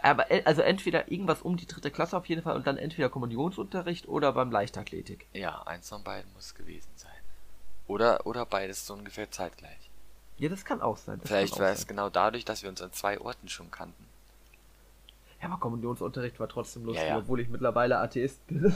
Aber 0.00 0.30
äh, 0.30 0.42
also 0.44 0.62
entweder 0.62 1.10
irgendwas 1.10 1.42
um 1.42 1.56
die 1.56 1.66
dritte 1.66 1.90
Klasse 1.90 2.16
auf 2.16 2.26
jeden 2.26 2.42
Fall 2.42 2.56
und 2.56 2.66
dann 2.66 2.76
entweder 2.76 3.08
Kommunionsunterricht 3.08 4.08
oder 4.08 4.32
beim 4.32 4.50
Leichtathletik. 4.50 5.26
Ja, 5.32 5.62
eins 5.62 5.88
von 5.88 6.04
beiden 6.04 6.32
muss 6.34 6.46
es 6.46 6.54
gewesen 6.54 6.90
sein. 6.96 7.10
Oder, 7.86 8.26
oder 8.26 8.44
beides 8.46 8.86
so 8.86 8.94
ungefähr 8.94 9.30
zeitgleich. 9.30 9.90
Ja, 10.36 10.48
das 10.48 10.64
kann 10.64 10.80
auch 10.80 10.98
sein. 10.98 11.20
Vielleicht 11.24 11.54
kann 11.54 11.62
war 11.62 11.70
es 11.72 11.86
genau 11.86 12.10
dadurch, 12.10 12.44
dass 12.44 12.62
wir 12.62 12.68
uns 12.68 12.80
an 12.80 12.92
zwei 12.92 13.18
Orten 13.20 13.48
schon 13.48 13.70
kannten. 13.70 14.07
Ja, 15.40 15.48
aber 15.48 15.58
Kommunionsunterricht 15.58 16.40
war 16.40 16.48
trotzdem 16.48 16.84
lustig, 16.84 17.04
Ja, 17.04 17.10
ja. 17.14 17.18
obwohl 17.18 17.40
ich 17.40 17.48
mittlerweile 17.48 17.98
Atheist 17.98 18.44
bin. 18.48 18.74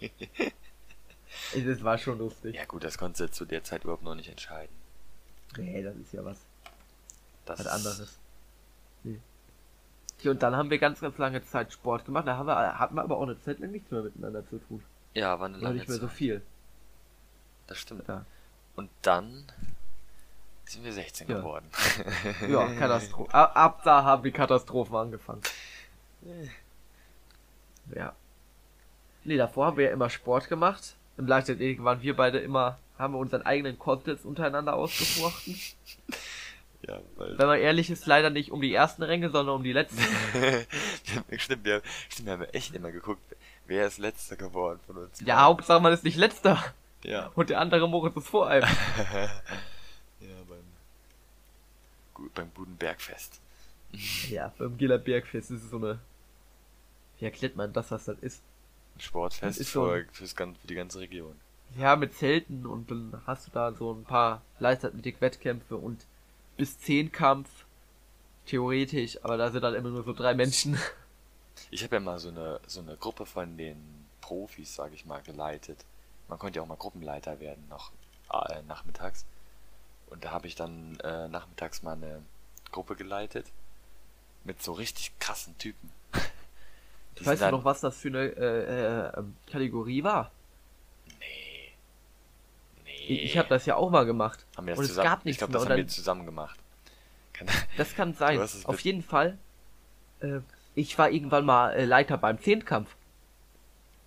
das 1.64 1.84
war 1.84 1.98
schon 1.98 2.18
lustig. 2.18 2.54
Ja 2.56 2.64
gut, 2.64 2.84
das 2.84 2.98
konntest 2.98 3.20
du 3.20 3.30
zu 3.30 3.44
der 3.44 3.62
Zeit 3.64 3.84
überhaupt 3.84 4.02
noch 4.02 4.14
nicht 4.14 4.28
entscheiden. 4.28 4.74
Nee, 5.56 5.82
das 5.82 5.96
ist 5.96 6.12
ja 6.12 6.24
was, 6.24 6.38
Das 7.44 7.60
was 7.60 7.66
anderes. 7.66 8.18
Nee. 9.04 9.20
Und 10.28 10.42
dann 10.42 10.56
haben 10.56 10.70
wir 10.70 10.78
ganz, 10.78 11.00
ganz 11.00 11.16
lange 11.18 11.42
Zeit 11.44 11.72
Sport 11.72 12.06
gemacht. 12.06 12.26
Da 12.26 12.36
haben 12.36 12.46
wir, 12.46 12.78
hatten 12.78 12.94
wir 12.96 13.02
aber 13.02 13.16
auch 13.18 13.22
eine 13.22 13.38
Zeit 13.40 13.58
lang 13.60 13.70
nichts 13.70 13.90
mehr 13.90 14.02
miteinander 14.02 14.44
zu 14.48 14.58
tun. 14.58 14.82
Ja, 15.14 15.38
war 15.38 15.46
eine 15.46 15.58
lange 15.58 15.76
nicht 15.76 15.88
mehr 15.88 15.98
so 15.98 16.06
Zeit. 16.08 16.16
viel. 16.16 16.42
Das 17.68 17.78
stimmt. 17.78 18.08
Ja, 18.08 18.24
Und 18.74 18.90
dann 19.02 19.44
sind 20.66 20.84
wir 20.84 20.92
16 20.92 21.28
Ja. 21.28 21.38
geworden. 21.38 21.68
ja 22.48 22.66
Katastrophe. 22.74 23.32
Ab, 23.34 23.82
da 23.84 24.04
haben 24.04 24.22
die 24.22 24.32
Katastrophen 24.32 24.96
angefangen. 24.96 25.42
Ja. 27.94 28.14
Nee, 29.24 29.36
davor 29.36 29.66
haben 29.66 29.76
wir 29.76 29.86
ja 29.86 29.90
immer 29.92 30.10
Sport 30.10 30.48
gemacht. 30.48 30.96
Im 31.18 31.26
Leichtathletik 31.26 31.82
waren 31.82 32.02
wir 32.02 32.14
beide 32.16 32.38
immer, 32.38 32.78
haben 32.98 33.14
wir 33.14 33.18
unseren 33.18 33.42
eigenen 33.42 33.78
Contest 33.78 34.24
untereinander 34.24 34.74
ausgefochten. 34.74 35.58
ja, 36.82 36.98
weil 37.16 37.38
Wenn 37.38 37.46
man 37.46 37.58
ehrlich 37.58 37.90
ist, 37.90 38.06
leider 38.06 38.30
nicht 38.30 38.50
um 38.50 38.60
die 38.60 38.74
ersten 38.74 39.02
Ränge, 39.02 39.30
sondern 39.30 39.56
um 39.56 39.62
die 39.64 39.72
letzten. 39.72 39.98
stimmt, 41.38 41.64
wir, 41.64 41.82
stimmt, 42.08 42.26
wir 42.26 42.32
haben 42.34 42.42
echt 42.52 42.74
immer 42.74 42.92
geguckt, 42.92 43.22
wer 43.66 43.86
ist 43.86 43.98
letzter 43.98 44.36
geworden 44.36 44.80
von 44.86 44.96
uns. 44.98 45.20
Ja, 45.24 45.42
Hauptsache 45.42 45.80
man 45.80 45.92
ist 45.92 46.04
nicht 46.04 46.16
letzter. 46.16 46.62
Ja. 47.02 47.30
Und 47.34 47.50
der 47.50 47.60
andere 47.60 47.88
Moritz 47.88 48.16
ist 48.16 48.28
vor 48.28 48.48
einem. 48.48 48.68
Beim, 52.16 52.24
gut, 52.24 52.34
beim 52.34 52.50
guten 52.54 52.76
Bergfest. 52.76 53.40
Ja, 54.30 54.52
beim 54.58 54.76
Giller 54.76 54.98
Bergfest 54.98 55.50
ist 55.50 55.64
es 55.64 55.70
so 55.70 55.76
eine. 55.76 55.98
Wie 57.18 57.24
erklärt 57.24 57.56
man 57.56 57.72
das, 57.72 57.90
was 57.90 58.04
das 58.06 58.18
ist? 58.20 58.42
Ein 58.96 59.00
Sportfest 59.00 59.60
ist 59.60 59.72
so 59.72 59.84
für, 59.86 59.94
ein- 59.94 60.08
fürs, 60.12 60.36
gan- 60.36 60.56
für 60.56 60.66
die 60.66 60.74
ganze 60.74 60.98
Region. 61.00 61.36
Ja, 61.76 61.96
mit 61.96 62.14
Zelten 62.14 62.64
und 62.66 62.90
dann 62.90 63.20
hast 63.26 63.46
du 63.46 63.50
da 63.50 63.72
so 63.72 63.92
ein 63.92 64.04
paar 64.04 64.42
Leichtathletik-Wettkämpfe 64.60 65.76
und 65.76 66.06
bis 66.56 66.78
10 66.78 67.12
Kampf. 67.12 67.48
Theoretisch, 68.46 69.18
aber 69.24 69.36
da 69.36 69.50
sind 69.50 69.62
dann 69.62 69.74
immer 69.74 69.88
nur 69.90 70.04
so 70.04 70.12
drei 70.12 70.34
Menschen. 70.34 70.78
Ich 71.70 71.82
habe 71.82 71.96
ja 71.96 72.00
mal 72.00 72.18
so 72.20 72.28
eine, 72.28 72.60
so 72.66 72.80
eine 72.80 72.96
Gruppe 72.96 73.26
von 73.26 73.56
den 73.56 73.76
Profis, 74.20 74.74
sage 74.74 74.94
ich 74.94 75.04
mal, 75.04 75.20
geleitet. 75.22 75.84
Man 76.28 76.38
konnte 76.38 76.58
ja 76.58 76.62
auch 76.62 76.66
mal 76.68 76.76
Gruppenleiter 76.76 77.40
werden, 77.40 77.66
noch 77.68 77.90
äh, 78.32 78.62
nachmittags. 78.68 79.24
Und 80.06 80.24
da 80.24 80.30
habe 80.30 80.46
ich 80.46 80.54
dann 80.54 80.98
äh, 81.00 81.28
nachmittags 81.28 81.82
mal 81.82 81.92
eine 81.92 82.22
Gruppe 82.70 82.96
geleitet. 82.96 83.46
Mit 84.44 84.62
so 84.62 84.72
richtig 84.72 85.18
krassen 85.18 85.56
Typen. 85.58 85.90
Die 87.18 87.26
Weißt 87.26 87.42
du 87.42 87.50
noch, 87.50 87.64
was 87.64 87.80
das 87.80 87.96
für 87.96 88.08
eine 88.08 88.24
äh, 88.24 89.08
äh, 89.08 89.18
ähm, 89.18 89.36
Kategorie 89.50 90.04
war? 90.04 90.30
Nee. 91.18 91.72
Nee. 92.84 92.90
Ich, 93.08 93.24
ich 93.24 93.38
habe 93.38 93.48
das 93.48 93.66
ja 93.66 93.76
auch 93.76 93.90
mal 93.90 94.04
gemacht. 94.04 94.44
Haben 94.56 94.66
wir 94.66 94.72
das 94.72 94.78
und 94.78 94.84
es 94.84 94.90
zusammen, 94.90 95.08
gab 95.08 95.18
ich 95.20 95.24
nichts 95.24 95.38
glaube, 95.38 95.52
mehr. 95.52 95.58
das 95.60 95.66
Und 95.66 95.72
haben 95.72 95.78
wir 95.78 95.88
zusammen 95.88 96.26
gemacht. 96.26 96.60
Kann, 97.32 97.48
das 97.76 97.94
kann 97.94 98.14
sein. 98.18 98.38
Es 98.38 98.66
Auf 98.66 98.80
jeden 98.80 99.02
Fall. 99.02 99.38
Äh, 100.20 100.40
ich 100.74 100.96
war 100.98 101.10
irgendwann 101.10 101.44
mal 101.44 101.72
äh, 101.72 101.84
Leiter 101.84 102.18
beim 102.18 102.38
Zehnkampf. 102.38 102.94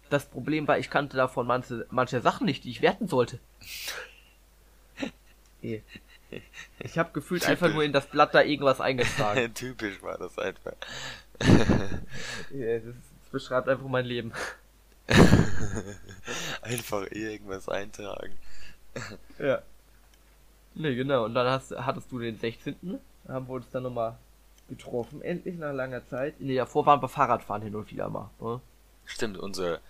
Das 0.09 0.25
Problem 0.25 0.67
war, 0.67 0.79
ich 0.79 0.89
kannte 0.89 1.17
davon 1.17 1.45
manche, 1.45 1.85
manche 1.89 2.21
Sachen 2.21 2.45
nicht, 2.45 2.63
die 2.63 2.71
ich 2.71 2.81
werten 2.81 3.07
sollte. 3.07 3.39
Nee. 5.61 5.83
Ich 6.77 6.99
habe 6.99 7.11
gefühlt 7.11 7.43
einfach 7.47 7.65
Typisch. 7.65 7.73
nur 7.73 7.83
in 7.83 7.91
das 7.91 8.05
Blatt 8.05 8.35
da 8.35 8.43
irgendwas 8.43 8.79
eingetragen. 8.79 9.51
Typisch 9.55 9.99
war 10.03 10.15
das 10.19 10.37
einfach. 10.37 10.73
Ja, 12.51 12.77
das, 12.77 12.83
das 12.83 13.29
beschreibt 13.31 13.67
einfach 13.67 13.87
mein 13.87 14.05
Leben. 14.05 14.31
Einfach 16.61 17.09
irgendwas 17.09 17.67
eintragen. 17.67 18.37
Ja. 19.39 19.63
Nee, 20.75 20.95
genau. 20.95 21.25
Und 21.25 21.33
dann 21.33 21.47
hast, 21.47 21.71
hattest 21.75 22.11
du 22.11 22.19
den 22.19 22.37
16. 22.37 22.99
Da 23.23 23.33
haben 23.33 23.47
wir 23.47 23.53
uns 23.55 23.69
dann 23.71 23.83
nochmal 23.83 24.17
getroffen, 24.67 25.21
endlich 25.21 25.57
nach 25.57 25.73
langer 25.73 26.05
Zeit. 26.07 26.39
Nee, 26.39 26.55
davor 26.55 26.85
waren 26.85 27.01
wir 27.01 27.09
Fahrradfahren 27.09 27.63
hin 27.63 27.75
und 27.75 27.89
wieder 27.89 28.07
mal. 28.09 28.29
Ne? 28.39 28.61
Stimmt, 29.05 29.37
unsere 29.37 29.81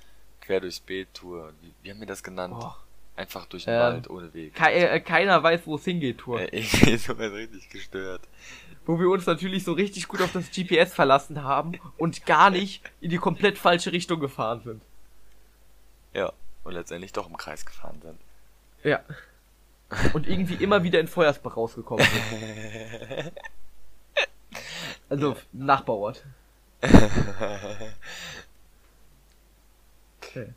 Quer 0.42 0.62
durchs 0.62 0.80
Beet-Tour. 0.80 1.54
Wie, 1.62 1.74
wie 1.84 1.92
haben 1.92 2.00
wir 2.00 2.08
das 2.08 2.24
genannt? 2.24 2.56
Oh. 2.58 2.72
Einfach 3.20 3.46
durch 3.48 3.66
den 3.66 3.74
Ähm, 3.74 3.80
Wald 3.82 4.10
ohne 4.10 4.34
Weg. 4.34 4.56
Ke 4.56 4.72
äh, 4.72 5.02
keiner 5.02 5.44
weiß, 5.44 5.64
wo 5.66 5.76
es 5.76 5.84
hingeht, 5.84 6.20
Tour. 6.20 6.40
Äh, 6.54 6.62
ist 6.62 7.04
sowas 7.04 7.34
richtig 7.34 7.70
gestört. 7.70 8.22
Wo 8.86 8.98
wir 8.98 9.10
uns 9.10 9.26
natürlich 9.26 9.66
so 9.66 9.74
richtig 9.74 10.08
gut 10.08 10.22
auf 10.22 10.32
das 10.32 10.50
GPS 10.52 10.94
verlassen 10.94 11.44
haben 11.44 11.74
und 11.98 12.26
gar 12.26 12.50
nicht 12.50 12.82
in 13.02 13.10
die 13.10 13.18
komplett 13.18 13.58
falsche 13.58 13.92
Richtung 13.92 14.22
gefahren 14.22 14.62
sind. 14.64 14.82
Ja. 16.14 16.32
Und 16.64 16.72
letztendlich 16.74 17.12
doch 17.12 17.30
im 17.30 17.36
Kreis 17.36 17.66
gefahren 17.66 18.00
sind. 18.02 18.20
Ja. 18.86 19.04
Und 20.14 20.26
irgendwie 20.26 20.64
immer 20.64 20.84
wieder 20.84 21.02
in 21.02 21.10
Feuersbach 21.10 21.58
rausgekommen 21.58 22.06
sind. 22.06 23.34
Also, 25.10 25.36
Nachbarort. 25.52 26.24
Okay. 30.22 30.54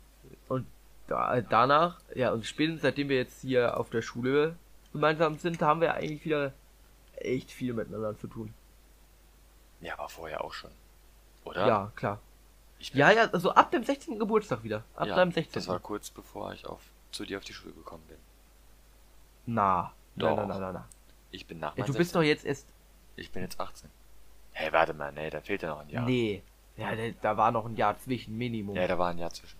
Da, 1.07 1.41
danach, 1.41 1.99
ja, 2.15 2.31
und 2.31 2.45
spätestens 2.45 2.81
seitdem 2.81 3.09
wir 3.09 3.17
jetzt 3.17 3.41
hier 3.41 3.77
auf 3.77 3.89
der 3.89 4.01
Schule 4.01 4.55
gemeinsam 4.93 5.37
sind, 5.37 5.61
haben 5.61 5.81
wir 5.81 5.93
eigentlich 5.95 6.23
wieder 6.25 6.53
echt 7.17 7.51
viel 7.51 7.73
miteinander 7.73 8.17
zu 8.17 8.27
tun. 8.27 8.53
Ja, 9.81 9.93
aber 9.95 10.07
vorher 10.09 10.43
auch 10.43 10.53
schon. 10.53 10.71
Oder? 11.43 11.67
Ja, 11.67 11.91
klar. 11.95 12.19
Ja, 12.79 13.11
ja, 13.11 13.29
also 13.31 13.51
ab 13.53 13.71
dem 13.71 13.83
16. 13.83 14.17
Geburtstag 14.19 14.63
wieder. 14.63 14.83
Ab 14.95 15.07
ja, 15.07 15.15
deinem 15.15 15.31
16. 15.31 15.53
Das 15.53 15.67
war 15.67 15.79
kurz 15.79 16.09
bevor 16.09 16.53
ich 16.53 16.65
auf, 16.65 16.81
zu 17.11 17.25
dir 17.25 17.37
auf 17.37 17.43
die 17.43 17.53
Schule 17.53 17.73
gekommen 17.73 18.03
bin. 18.07 18.17
Na. 19.45 19.93
Doch. 20.15 20.35
Nein, 20.37 20.47
nein, 20.47 20.61
nein, 20.61 20.73
nein. 20.73 20.83
Ich 21.31 21.47
bin 21.47 21.59
nach 21.59 21.75
Ja, 21.75 21.83
du 21.85 21.93
bist 21.93 22.11
16. 22.11 22.13
doch 22.21 22.23
jetzt 22.23 22.45
erst. 22.45 22.67
Ich 23.15 23.31
bin 23.31 23.41
jetzt 23.41 23.59
18. 23.59 23.89
Hey, 24.51 24.71
warte 24.71 24.93
mal, 24.93 25.11
nee, 25.11 25.29
da 25.29 25.41
fehlt 25.41 25.63
ja 25.63 25.69
noch 25.69 25.79
ein 25.79 25.89
Jahr. 25.89 26.05
Nee. 26.05 26.43
Ja, 26.77 26.95
da- 26.95 27.11
da 27.21 27.37
war 27.37 27.51
noch 27.51 27.65
ein 27.65 27.75
Jahr 27.75 27.97
zwischen, 27.99 28.37
Minimum. 28.37 28.75
Ja, 28.75 28.87
da 28.87 28.97
war 28.97 29.09
ein 29.09 29.17
Jahr 29.17 29.31
zwischen. 29.31 29.57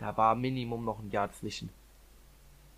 Da 0.00 0.16
war 0.16 0.34
Minimum 0.34 0.84
noch 0.84 0.98
ein 0.98 1.10
Jahr 1.10 1.30
zwischen. 1.30 1.68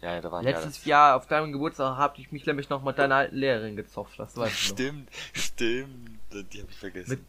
Ja, 0.00 0.14
ja, 0.14 0.20
da 0.20 0.32
war 0.32 0.40
ein 0.40 0.44
Jahr 0.44 0.54
Letztes 0.54 0.72
dazwischen. 0.74 0.88
Jahr 0.88 1.16
auf 1.16 1.28
deinem 1.28 1.52
Geburtstag 1.52 1.96
habe 1.96 2.20
ich 2.20 2.32
mich 2.32 2.44
nämlich 2.44 2.68
noch 2.68 2.82
mit 2.82 2.98
deiner 2.98 3.14
alten 3.14 3.37
Lehrerin 3.37 3.76
gezopft, 3.76 4.18
das 4.18 4.37
weißt 4.37 4.70
du 4.70 4.70
noch. 4.70 4.76
Stimmt, 4.76 5.08
stimmt. 5.32 6.18
Die 6.32 6.61
habe 6.61 6.70
ich 6.70 6.76
vergessen. 6.76 7.11
Mit, 7.11 7.20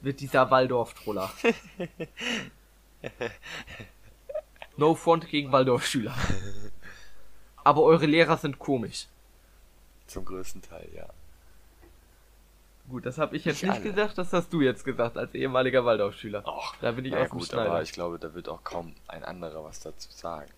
mit 0.00 0.20
dieser 0.20 0.48
Waldorf-Troller. 0.48 1.32
no 4.76 4.94
front 4.94 5.28
gegen 5.28 5.50
Waldorf-Schüler. 5.50 6.14
Aber 7.64 7.82
eure 7.82 8.06
Lehrer 8.06 8.36
sind 8.36 8.60
komisch. 8.60 9.08
Zum 10.06 10.24
größten 10.24 10.62
Teil, 10.62 10.88
ja. 10.94 11.08
Gut, 12.90 13.06
das 13.06 13.18
habe 13.18 13.36
ich 13.36 13.44
jetzt 13.44 13.62
Nicht 13.62 13.72
nicht 13.72 13.82
gesagt, 13.84 14.18
das 14.18 14.32
hast 14.32 14.52
du 14.52 14.60
jetzt 14.60 14.84
gesagt, 14.84 15.16
als 15.16 15.32
ehemaliger 15.34 15.84
Waldorfschüler. 15.84 16.46
Och, 16.46 16.74
Da 16.80 16.92
bin 16.92 17.04
ich 17.04 17.12
dem 17.12 17.28
gut, 17.28 17.46
Schneider. 17.46 17.70
aber 17.70 17.82
ich 17.82 17.92
glaube, 17.92 18.18
da 18.18 18.34
wird 18.34 18.48
auch 18.48 18.64
kaum 18.64 18.94
ein 19.06 19.24
anderer 19.24 19.64
was 19.64 19.80
dazu 19.80 20.10
sagen. 20.10 20.50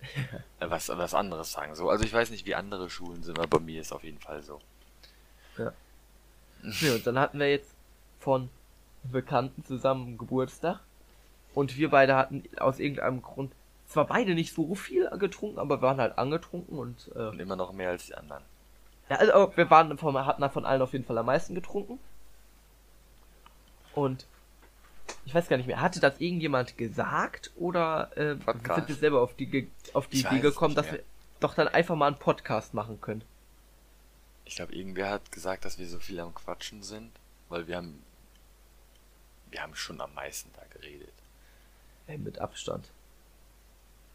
Äh, 0.60 0.70
was, 0.70 0.88
was 0.88 1.12
anderes 1.12 1.52
sagen. 1.52 1.74
So, 1.74 1.90
also 1.90 2.04
ich 2.04 2.12
weiß 2.12 2.30
nicht, 2.30 2.46
wie 2.46 2.54
andere 2.54 2.88
Schulen 2.88 3.22
sind, 3.22 3.38
aber 3.38 3.48
bei 3.48 3.58
mir 3.58 3.80
ist 3.82 3.92
auf 3.92 4.02
jeden 4.02 4.18
Fall 4.20 4.42
so. 4.42 4.60
Nee, 6.62 6.90
und 6.90 7.06
dann 7.06 7.18
hatten 7.18 7.38
wir 7.38 7.50
jetzt 7.50 7.74
von 8.18 8.48
Bekannten 9.04 9.64
zusammen 9.64 10.18
Geburtstag. 10.18 10.80
Und 11.54 11.76
wir 11.76 11.90
beide 11.90 12.16
hatten 12.16 12.44
aus 12.58 12.78
irgendeinem 12.78 13.22
Grund 13.22 13.52
zwar 13.88 14.06
beide 14.06 14.34
nicht 14.34 14.54
so 14.54 14.74
viel 14.74 15.10
getrunken, 15.18 15.58
aber 15.58 15.78
wir 15.78 15.82
waren 15.82 16.00
halt 16.00 16.16
angetrunken 16.16 16.78
und 16.78 17.10
äh, 17.14 17.28
Und 17.28 17.40
immer 17.40 17.56
noch 17.56 17.72
mehr 17.72 17.90
als 17.90 18.06
die 18.06 18.14
anderen. 18.14 18.42
Ja, 19.10 19.16
also 19.16 19.52
wir 19.56 19.68
waren 19.70 19.98
von, 19.98 20.14
hatten 20.24 20.48
von 20.50 20.64
allen 20.64 20.80
auf 20.80 20.92
jeden 20.92 21.04
Fall 21.04 21.18
am 21.18 21.26
meisten 21.26 21.54
getrunken. 21.54 21.98
Und 23.94 24.24
ich 25.24 25.34
weiß 25.34 25.48
gar 25.48 25.56
nicht 25.56 25.66
mehr, 25.66 25.80
hatte 25.80 25.98
das 25.98 26.20
irgendjemand 26.20 26.78
gesagt 26.78 27.50
oder 27.56 28.16
äh, 28.16 28.36
sind 28.36 28.88
wir 28.88 28.94
selber 28.94 29.20
auf 29.20 29.34
die, 29.34 29.68
auf 29.92 30.06
die 30.06 30.20
Ich 30.20 30.26
Idee 30.26 30.38
gekommen, 30.38 30.76
dass 30.76 30.90
wir 30.92 31.02
doch 31.40 31.54
dann 31.54 31.68
einfach 31.68 31.96
mal 31.96 32.06
einen 32.06 32.18
Podcast 32.18 32.72
machen 32.72 33.00
können? 33.00 33.22
Ich 34.44 34.56
glaube, 34.56 34.74
irgendwer 34.74 35.10
hat 35.10 35.32
gesagt, 35.32 35.64
dass 35.64 35.78
wir 35.78 35.88
so 35.88 35.98
viel 35.98 36.20
am 36.20 36.34
Quatschen 36.34 36.82
sind, 36.82 37.10
weil 37.48 37.66
wir 37.66 37.76
haben. 37.76 38.02
Wir 39.50 39.62
haben 39.62 39.74
schon 39.74 40.00
am 40.00 40.14
meisten 40.14 40.50
da 40.54 40.62
geredet. 40.70 41.12
Ey, 42.06 42.18
mit 42.18 42.38
Abstand. 42.38 42.88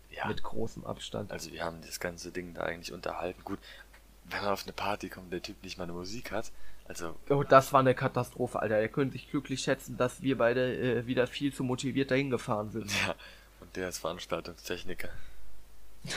Ja. 0.10 0.28
Mit 0.28 0.44
großem 0.44 0.86
Abstand. 0.86 1.32
Also 1.32 1.52
wir 1.52 1.64
haben 1.64 1.82
das 1.82 2.00
ganze 2.00 2.32
Ding 2.32 2.54
da 2.54 2.64
eigentlich 2.64 2.94
unterhalten. 2.94 3.44
Gut, 3.44 3.60
wenn 4.30 4.42
man 4.42 4.50
auf 4.52 4.64
eine 4.64 4.74
Party 4.74 5.10
kommt, 5.10 5.32
der 5.32 5.42
Typ 5.42 5.64
nicht 5.64 5.78
mal 5.78 5.84
eine 5.86 5.94
Musik 5.94 6.32
hat. 6.32 6.52
Also, 6.88 7.16
Oh, 7.30 7.44
das 7.44 7.74
war 7.74 7.80
eine 7.80 7.96
Katastrophe, 7.96 8.60
Alter. 8.60 8.76
Er 8.78 8.90
könnte 8.90 9.14
sich 9.14 9.30
glücklich 9.30 9.62
schätzen, 9.62 9.98
dass 9.98 10.22
wir 10.22 10.38
beide 10.38 10.76
äh, 11.00 11.08
wieder 11.08 11.26
viel 11.28 11.54
zu 11.54 11.64
motiviert 11.64 12.12
dahin 12.12 12.30
gefahren 12.30 12.70
sind. 12.72 12.92
ja. 13.08 13.16
Und 13.60 13.76
der 13.76 13.90
ist 13.90 14.00
Veranstaltungstechniker. 14.00 15.10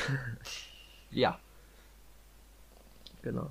Ja. 1.11 1.41
Genau. 3.23 3.51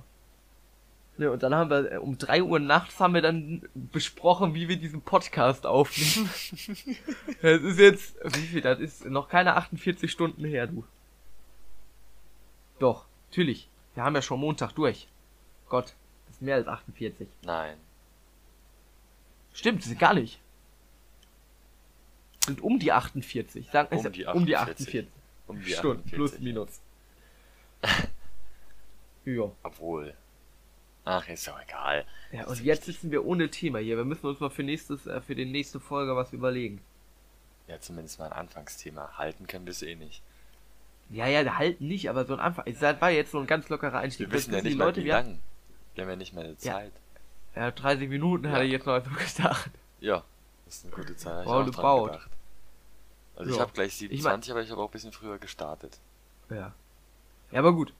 Ne, 1.16 1.32
und 1.32 1.42
dann 1.42 1.52
haben 1.52 1.70
wir 1.70 1.90
äh, 1.92 1.96
um 1.96 2.16
3 2.16 2.44
Uhr 2.44 2.60
nachts 2.60 3.00
haben 3.00 3.14
wir 3.14 3.22
dann 3.22 3.62
besprochen, 3.74 4.54
wie 4.54 4.68
wir 4.68 4.76
diesen 4.76 5.02
Podcast 5.02 5.66
aufnehmen. 5.66 6.30
das 7.42 7.60
ist 7.62 7.78
jetzt, 7.80 8.16
wie 8.22 8.46
viel, 8.46 8.60
das 8.60 8.78
ist 8.78 9.04
noch 9.06 9.28
keine 9.28 9.56
48 9.56 10.08
Stunden 10.08 10.44
her, 10.44 10.68
du. 10.68 10.84
Doch, 12.78 13.06
natürlich. 13.30 13.68
Wir 13.98 14.04
haben 14.04 14.14
ja 14.14 14.22
schon 14.22 14.38
Montag 14.38 14.70
durch. 14.74 15.08
Gott, 15.68 15.96
das 16.26 16.36
ist 16.36 16.42
mehr 16.42 16.54
als 16.54 16.68
48. 16.68 17.26
Nein. 17.42 17.76
Stimmt, 19.52 19.82
sind 19.82 19.98
gar 19.98 20.14
nicht. 20.14 20.38
Sind 22.46 22.60
um 22.60 22.78
die 22.78 22.92
48. 22.92 23.68
Sagen, 23.72 23.96
Um 23.96 24.12
die 24.12 24.24
um 24.24 24.46
die 24.46 24.56
48. 24.56 25.08
48. 25.08 25.08
Um 25.48 25.60
die 25.60 25.72
Stunden, 25.72 26.04
48. 26.04 26.14
plus 26.14 26.38
minus. 26.38 26.80
ja. 29.24 29.50
Obwohl. 29.64 30.14
Ach, 31.04 31.28
ist 31.28 31.48
doch 31.48 31.60
egal. 31.60 32.04
Ja, 32.30 32.46
und 32.46 32.62
jetzt 32.62 32.82
wichtig. 32.82 33.00
sitzen 33.00 33.10
wir 33.10 33.26
ohne 33.26 33.50
Thema 33.50 33.80
hier. 33.80 33.96
Wir 33.96 34.04
müssen 34.04 34.26
uns 34.26 34.38
mal 34.38 34.50
für 34.50 34.62
nächstes, 34.62 35.08
äh, 35.08 35.20
für 35.20 35.34
die 35.34 35.44
nächste 35.44 35.80
Folge 35.80 36.14
was 36.14 36.32
überlegen. 36.32 36.80
Ja, 37.66 37.80
zumindest 37.80 38.20
mal 38.20 38.26
ein 38.26 38.32
Anfangsthema. 38.32 39.18
Halten 39.18 39.48
können 39.48 39.66
wir 39.66 39.72
es 39.72 39.82
eh 39.82 39.96
nicht. 39.96 40.22
Ja, 41.10 41.26
ja, 41.26 41.56
halten 41.56 41.88
nicht, 41.88 42.10
aber 42.10 42.24
so 42.26 42.34
ein 42.34 42.40
Anfang. 42.40 42.64
Es 42.66 42.80
war 42.82 43.10
jetzt 43.10 43.30
so 43.32 43.38
ein 43.38 43.46
ganz 43.46 43.68
lockerer 43.68 43.98
Einstieg. 43.98 44.28
Wir 44.28 44.32
wissen 44.34 44.52
ja 44.52 44.60
nicht 44.60 44.72
die 44.74 44.76
mal, 44.78 44.84
Leute, 44.86 45.02
wie 45.04 45.08
lang. 45.08 45.38
Wir 45.94 46.04
haben 46.04 46.10
ja 46.10 46.16
nicht 46.16 46.34
mehr 46.34 46.44
eine 46.44 46.52
Ja. 46.52 46.58
Zeit. 46.58 46.92
Ja, 47.56 47.70
30 47.70 48.08
Minuten 48.08 48.48
hatte 48.48 48.60
Ja. 48.60 48.64
ich 48.66 48.72
jetzt 48.72 48.86
noch 48.86 48.94
einfach 48.94 49.36
gedacht. 49.36 49.70
Ja, 50.00 50.22
das 50.66 50.76
ist 50.76 50.84
eine 50.86 50.94
gute 50.94 51.16
Zeit. 51.16 51.42
ich 51.44 51.48
auch 51.50 51.54
Roundabout. 51.60 51.82
dran 51.82 52.12
gedacht. 52.12 52.30
Also 53.36 53.50
ich 53.50 53.56
Ja. 53.56 53.62
habe 53.62 53.72
gleich 53.72 53.86
Ich 53.88 53.94
27, 53.98 54.50
aber 54.52 54.62
ich 54.62 54.70
habe 54.70 54.80
auch 54.82 54.88
ein 54.88 54.92
bisschen 54.92 55.12
früher 55.12 55.38
gestartet. 55.38 55.98
Ja. 56.50 56.72
Ja, 57.50 57.58
aber 57.60 57.72
gut. 57.72 57.92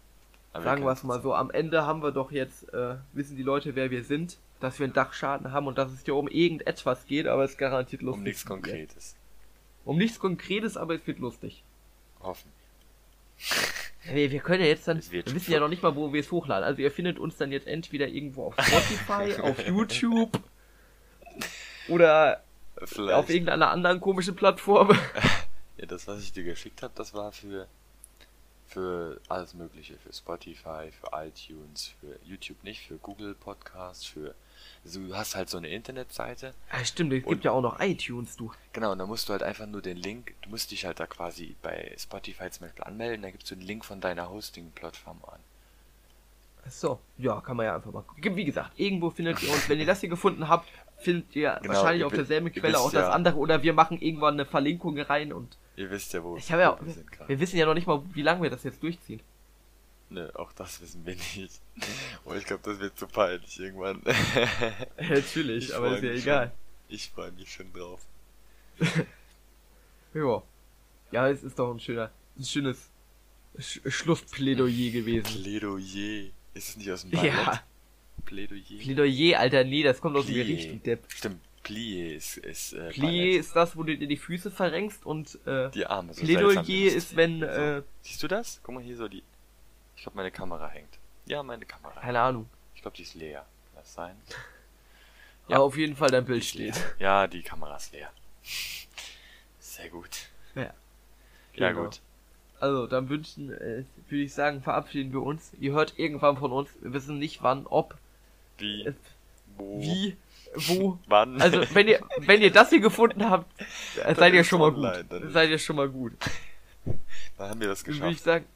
Aber 0.52 0.64
Sagen 0.64 0.84
wir 0.84 0.92
es 0.92 1.02
mal 1.02 1.20
so. 1.22 1.34
Am 1.34 1.50
Ende 1.50 1.86
haben 1.86 2.02
wir 2.02 2.10
doch 2.12 2.30
jetzt, 2.32 2.72
äh, 2.74 2.96
wissen 3.12 3.36
die 3.36 3.42
Leute, 3.42 3.74
wer 3.74 3.90
wir 3.90 4.04
sind, 4.04 4.38
dass 4.60 4.78
wir 4.78 4.84
einen 4.84 4.92
Dachschaden 4.92 5.52
haben 5.52 5.66
und 5.66 5.78
dass 5.78 5.92
es 5.92 6.04
hier 6.04 6.14
um 6.16 6.26
irgendetwas 6.28 7.06
geht, 7.06 7.26
aber 7.26 7.44
es 7.44 7.56
garantiert 7.56 8.02
lustig. 8.02 8.18
Um 8.18 8.24
nichts. 8.24 8.44
Konkretes. 8.46 9.16
Um 9.84 9.96
nichts 9.98 10.18
Konkretes, 10.18 10.76
aber 10.76 10.94
es 10.94 11.06
wird 11.06 11.18
lustig. 11.20 11.62
Hoffen. 12.20 12.50
Wir, 14.10 14.30
wir 14.30 14.40
können 14.40 14.62
ja 14.62 14.68
jetzt 14.68 14.88
dann, 14.88 15.02
wir 15.10 15.22
wissen 15.26 15.52
ja 15.52 15.60
noch 15.60 15.68
nicht 15.68 15.82
mal, 15.82 15.94
wo 15.94 16.12
wir 16.14 16.20
es 16.20 16.30
hochladen. 16.32 16.64
Also 16.64 16.80
ihr 16.80 16.90
findet 16.90 17.18
uns 17.18 17.36
dann 17.36 17.52
jetzt 17.52 17.66
entweder 17.66 18.08
irgendwo 18.08 18.46
auf 18.46 18.54
Spotify, 18.54 19.34
auf 19.42 19.66
YouTube 19.66 20.40
oder 21.88 22.42
Vielleicht. 22.84 23.14
auf 23.14 23.28
irgendeiner 23.28 23.70
anderen 23.70 24.00
komischen 24.00 24.34
Plattform. 24.36 24.96
Ja, 25.76 25.86
das, 25.86 26.08
was 26.08 26.20
ich 26.22 26.32
dir 26.32 26.42
geschickt 26.42 26.82
habe, 26.82 26.92
das 26.96 27.14
war 27.14 27.30
für, 27.30 27.68
für 28.66 29.20
alles 29.28 29.54
Mögliche. 29.54 29.96
Für 29.98 30.12
Spotify, 30.12 30.90
für 30.90 31.10
iTunes, 31.12 31.94
für 32.00 32.18
YouTube 32.24 32.64
nicht, 32.64 32.84
für 32.88 32.96
Google 32.96 33.36
Podcasts, 33.36 34.04
für. 34.04 34.34
Also 34.88 35.00
du 35.06 35.14
hast 35.14 35.36
halt 35.36 35.50
so 35.50 35.58
eine 35.58 35.68
Internetseite. 35.68 36.54
Ah, 36.70 36.82
stimmt, 36.82 37.12
es 37.12 37.22
gibt 37.22 37.44
ja 37.44 37.50
auch 37.52 37.60
noch 37.60 37.78
iTunes, 37.78 38.36
du. 38.38 38.50
Genau, 38.72 38.92
und 38.92 38.98
da 38.98 39.04
musst 39.04 39.28
du 39.28 39.32
halt 39.34 39.42
einfach 39.42 39.66
nur 39.66 39.82
den 39.82 39.98
Link, 39.98 40.32
du 40.40 40.48
musst 40.48 40.70
dich 40.70 40.86
halt 40.86 40.98
da 40.98 41.06
quasi 41.06 41.56
bei 41.60 41.94
Spotify 41.98 42.48
zum 42.50 42.66
Beispiel 42.66 42.84
anmelden, 42.84 43.20
da 43.20 43.30
gibst 43.30 43.50
du 43.50 43.54
den 43.54 43.66
Link 43.66 43.84
von 43.84 44.00
deiner 44.00 44.30
Hosting-Plattform 44.30 45.18
an. 45.26 45.40
Ach 46.66 46.70
so, 46.70 46.98
ja, 47.18 47.38
kann 47.42 47.58
man 47.58 47.66
ja 47.66 47.74
einfach 47.76 47.92
mal 47.92 48.00
gucken. 48.00 48.34
Wie 48.34 48.46
gesagt, 48.46 48.72
irgendwo 48.80 49.10
findet 49.10 49.42
ihr 49.42 49.50
uns. 49.52 49.68
Wenn 49.68 49.78
ihr 49.78 49.84
das 49.84 50.00
hier 50.00 50.08
gefunden 50.08 50.48
habt, 50.48 50.66
findet 50.96 51.36
ihr 51.36 51.58
Genau, 51.60 51.74
wahrscheinlich 51.74 52.00
ihr 52.00 52.06
auf 52.06 52.14
derselben 52.14 52.50
Quelle 52.50 52.78
auch 52.78 52.90
das 52.90 53.02
ja- 53.08 53.10
andere 53.10 53.36
oder 53.36 53.62
wir 53.62 53.74
machen 53.74 54.00
irgendwann 54.00 54.34
eine 54.34 54.46
Verlinkung 54.46 54.98
rein 54.98 55.34
und 55.34 55.58
Ihr 55.76 55.90
wisst 55.90 56.14
ja, 56.14 56.24
wo, 56.24 56.38
ich 56.38 56.48
ja, 56.48 56.78
wir 56.80 56.92
sind 56.94 57.12
gerade. 57.12 57.28
wir 57.28 57.38
wissen 57.40 57.58
ja 57.58 57.66
noch 57.66 57.74
nicht 57.74 57.86
mal, 57.86 58.02
wie 58.14 58.22
lange 58.22 58.40
wir 58.42 58.48
das 58.48 58.64
jetzt 58.64 58.82
durchziehen. 58.82 59.20
Nö, 60.10 60.28
auch 60.34 60.52
das 60.52 60.80
wissen 60.80 61.04
wir 61.04 61.14
nicht. 61.14 61.60
Oh, 62.24 62.34
ich 62.34 62.44
glaube, 62.44 62.62
das 62.64 62.78
wird 62.80 62.98
zu 62.98 63.06
peinlich 63.06 63.58
irgendwann. 63.60 64.02
Natürlich, 65.08 65.68
Ich 65.68 65.74
aber 65.74 65.96
ist 65.96 66.02
ja 66.04 66.10
egal. 66.12 66.52
Ich 66.88 67.08
freue 67.10 67.32
mich 67.32 67.52
schon 67.52 67.72
drauf. 67.72 68.00
Ja. 70.14 70.42
Ja, 71.12 71.28
es 71.28 71.42
ist 71.42 71.58
doch 71.58 71.72
ein 71.72 71.80
schöner, 71.80 72.10
ein 72.38 72.44
schönes 72.44 72.90
Sch 73.58 73.80
Schlussplädoyer 73.86 74.90
gewesen. 74.90 75.24
Plädoyer. 75.42 76.30
Ist 76.54 76.68
es 76.70 76.76
nicht 76.76 76.90
aus 76.90 77.02
dem 77.02 77.12
Ja. 77.12 77.44
Ballett? 77.44 77.62
Plädoyer. 78.24 78.78
Plädoyer, 78.80 79.38
Alter, 79.38 79.64
nee, 79.64 79.82
das 79.82 80.00
kommt 80.00 80.16
aus 80.16 80.26
dem. 80.26 80.34
Gericht, 80.34 80.84
Depp. 80.86 81.04
Stimmt, 81.08 81.40
Plié 81.64 82.14
ist, 82.16 82.38
ist 82.38 82.72
äh, 82.72 82.88
Plié 82.88 83.00
Ballett. 83.02 83.40
ist 83.40 83.56
das, 83.56 83.76
wo 83.76 83.82
du 83.82 83.96
dir 83.96 84.08
die 84.08 84.16
Füße 84.16 84.50
verrenkst 84.50 85.04
und 85.06 85.38
äh, 85.46 85.70
die 85.70 85.86
Arme. 85.86 86.14
So 86.14 86.22
Plädoyer 86.24 86.92
ist, 86.92 87.14
wenn, 87.16 87.42
äh, 87.42 87.82
Siehst 88.02 88.22
du 88.22 88.28
das? 88.28 88.60
Guck 88.62 88.74
mal 88.74 88.82
hier 88.82 88.96
so 88.96 89.08
die. 89.08 89.22
Ich 89.98 90.02
glaube, 90.04 90.16
meine 90.16 90.30
Kamera 90.30 90.68
hängt. 90.68 90.96
Ja, 91.26 91.42
meine 91.42 91.66
Kamera. 91.66 92.00
keine 92.00 92.20
Ahnung. 92.20 92.48
Ich 92.74 92.82
glaube, 92.82 92.96
die 92.96 93.02
ist 93.02 93.14
leer. 93.14 93.40
Kann 93.74 93.82
das 93.82 93.92
sein? 93.94 94.16
Ja, 95.48 95.56
Ja. 95.56 95.62
auf 95.62 95.76
jeden 95.78 95.96
Fall 95.96 96.10
dein 96.10 96.24
Bild 96.26 96.42
ist 96.44 96.54
leer. 96.54 96.72
steht. 96.74 96.94
Ja, 97.00 97.26
die 97.26 97.42
Kamera 97.42 97.76
ist 97.76 97.92
leer. 97.92 98.10
Sehr 99.60 99.88
gut. 99.88 100.28
Ja. 100.54 100.72
Ja, 101.54 101.70
Genau. 101.70 101.84
gut. 101.84 102.00
Also, 102.60 102.86
dann 102.86 103.08
wünschen, 103.08 103.50
äh, 103.52 103.84
würde 104.08 104.22
ich 104.24 104.34
sagen, 104.34 104.62
verabschieden 104.62 105.12
wir 105.12 105.22
uns. 105.22 105.52
Ihr 105.58 105.72
hört 105.72 105.98
irgendwann 105.98 106.36
von 106.36 106.52
uns. 106.52 106.68
Wir 106.80 106.92
wissen 106.92 107.18
nicht 107.18 107.42
wann, 107.42 107.66
ob, 107.66 107.96
Wie? 108.58 108.82
äh, 108.86 108.92
Wo? 109.56 109.80
wie, 109.80 110.16
wo. 110.54 110.98
Wann? 111.06 111.40
Also, 111.40 111.62
wenn 111.74 111.88
ihr, 111.88 112.00
wenn 112.18 112.42
ihr 112.42 112.52
das 112.52 112.68
hier 112.70 112.80
gefunden 112.80 113.28
habt, 113.28 113.46
äh, 114.04 114.14
seid 114.14 114.34
ihr 114.34 114.44
schon 114.44 114.58
mal 114.60 114.68
online, 114.74 115.02
gut. 115.04 115.12
dann 115.12 115.22
ist- 115.28 115.32
Seid 115.32 115.50
ihr 115.50 115.58
schon 115.58 115.76
mal 115.76 115.88
gut. 115.88 116.12
Dann 117.38 117.50
haben 117.50 117.60
wir 117.60 117.68
das 117.68 117.82
Dann 117.84 117.94
würde 117.94 118.08
ich 118.10 118.18
geschafft. 118.18 118.24
sagen, 118.24 118.46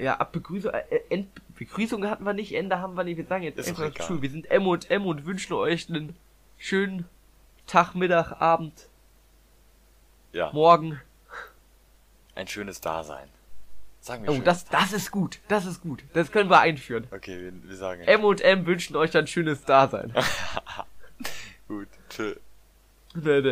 ja, 0.00 0.16
ab 0.16 0.32
Begrüßung, 0.32 0.72
äh, 0.72 1.00
End, 1.08 1.28
Begrüßung 1.56 2.08
hatten 2.08 2.24
wir 2.24 2.32
nicht, 2.32 2.54
Ende 2.54 2.78
haben 2.80 2.94
wir 2.96 3.04
nicht. 3.04 3.16
Wir 3.16 3.26
sagen 3.26 3.42
jetzt 3.42 3.58
Ist 3.58 3.68
einfach. 3.80 4.06
Schul. 4.06 4.22
Wir 4.22 4.30
sind 4.30 4.50
M 4.50 4.66
und 4.66 4.90
M 4.90 5.06
und 5.06 5.24
wünschen 5.26 5.52
euch 5.54 5.88
einen 5.88 6.16
schönen 6.56 7.06
Tag, 7.66 7.94
Mittag, 7.94 8.40
Abend, 8.40 8.88
Ja, 10.32 10.50
Morgen. 10.52 11.00
ein 12.34 12.46
schönes 12.48 12.80
Dasein. 12.80 13.28
Sagen 14.00 14.24
wir 14.24 14.32
Oh, 14.32 14.38
das, 14.38 14.64
das 14.66 14.92
ist 14.92 15.10
gut. 15.10 15.40
Das 15.48 15.66
ist 15.66 15.82
gut. 15.82 16.04
Das 16.14 16.30
können 16.30 16.48
wir 16.48 16.60
einführen. 16.60 17.06
Okay, 17.10 17.38
wir, 17.40 17.68
wir 17.68 17.76
sagen 17.76 18.02
M 18.02 18.24
und 18.24 18.40
M 18.40 18.64
wünschen 18.66 18.96
euch 18.96 19.16
ein 19.16 19.26
schönes 19.26 19.64
Dasein. 19.64 20.14
Gut, 21.68 21.88
tschö. 22.08 22.34
Nee, 23.14 23.40
nee. 23.40 23.42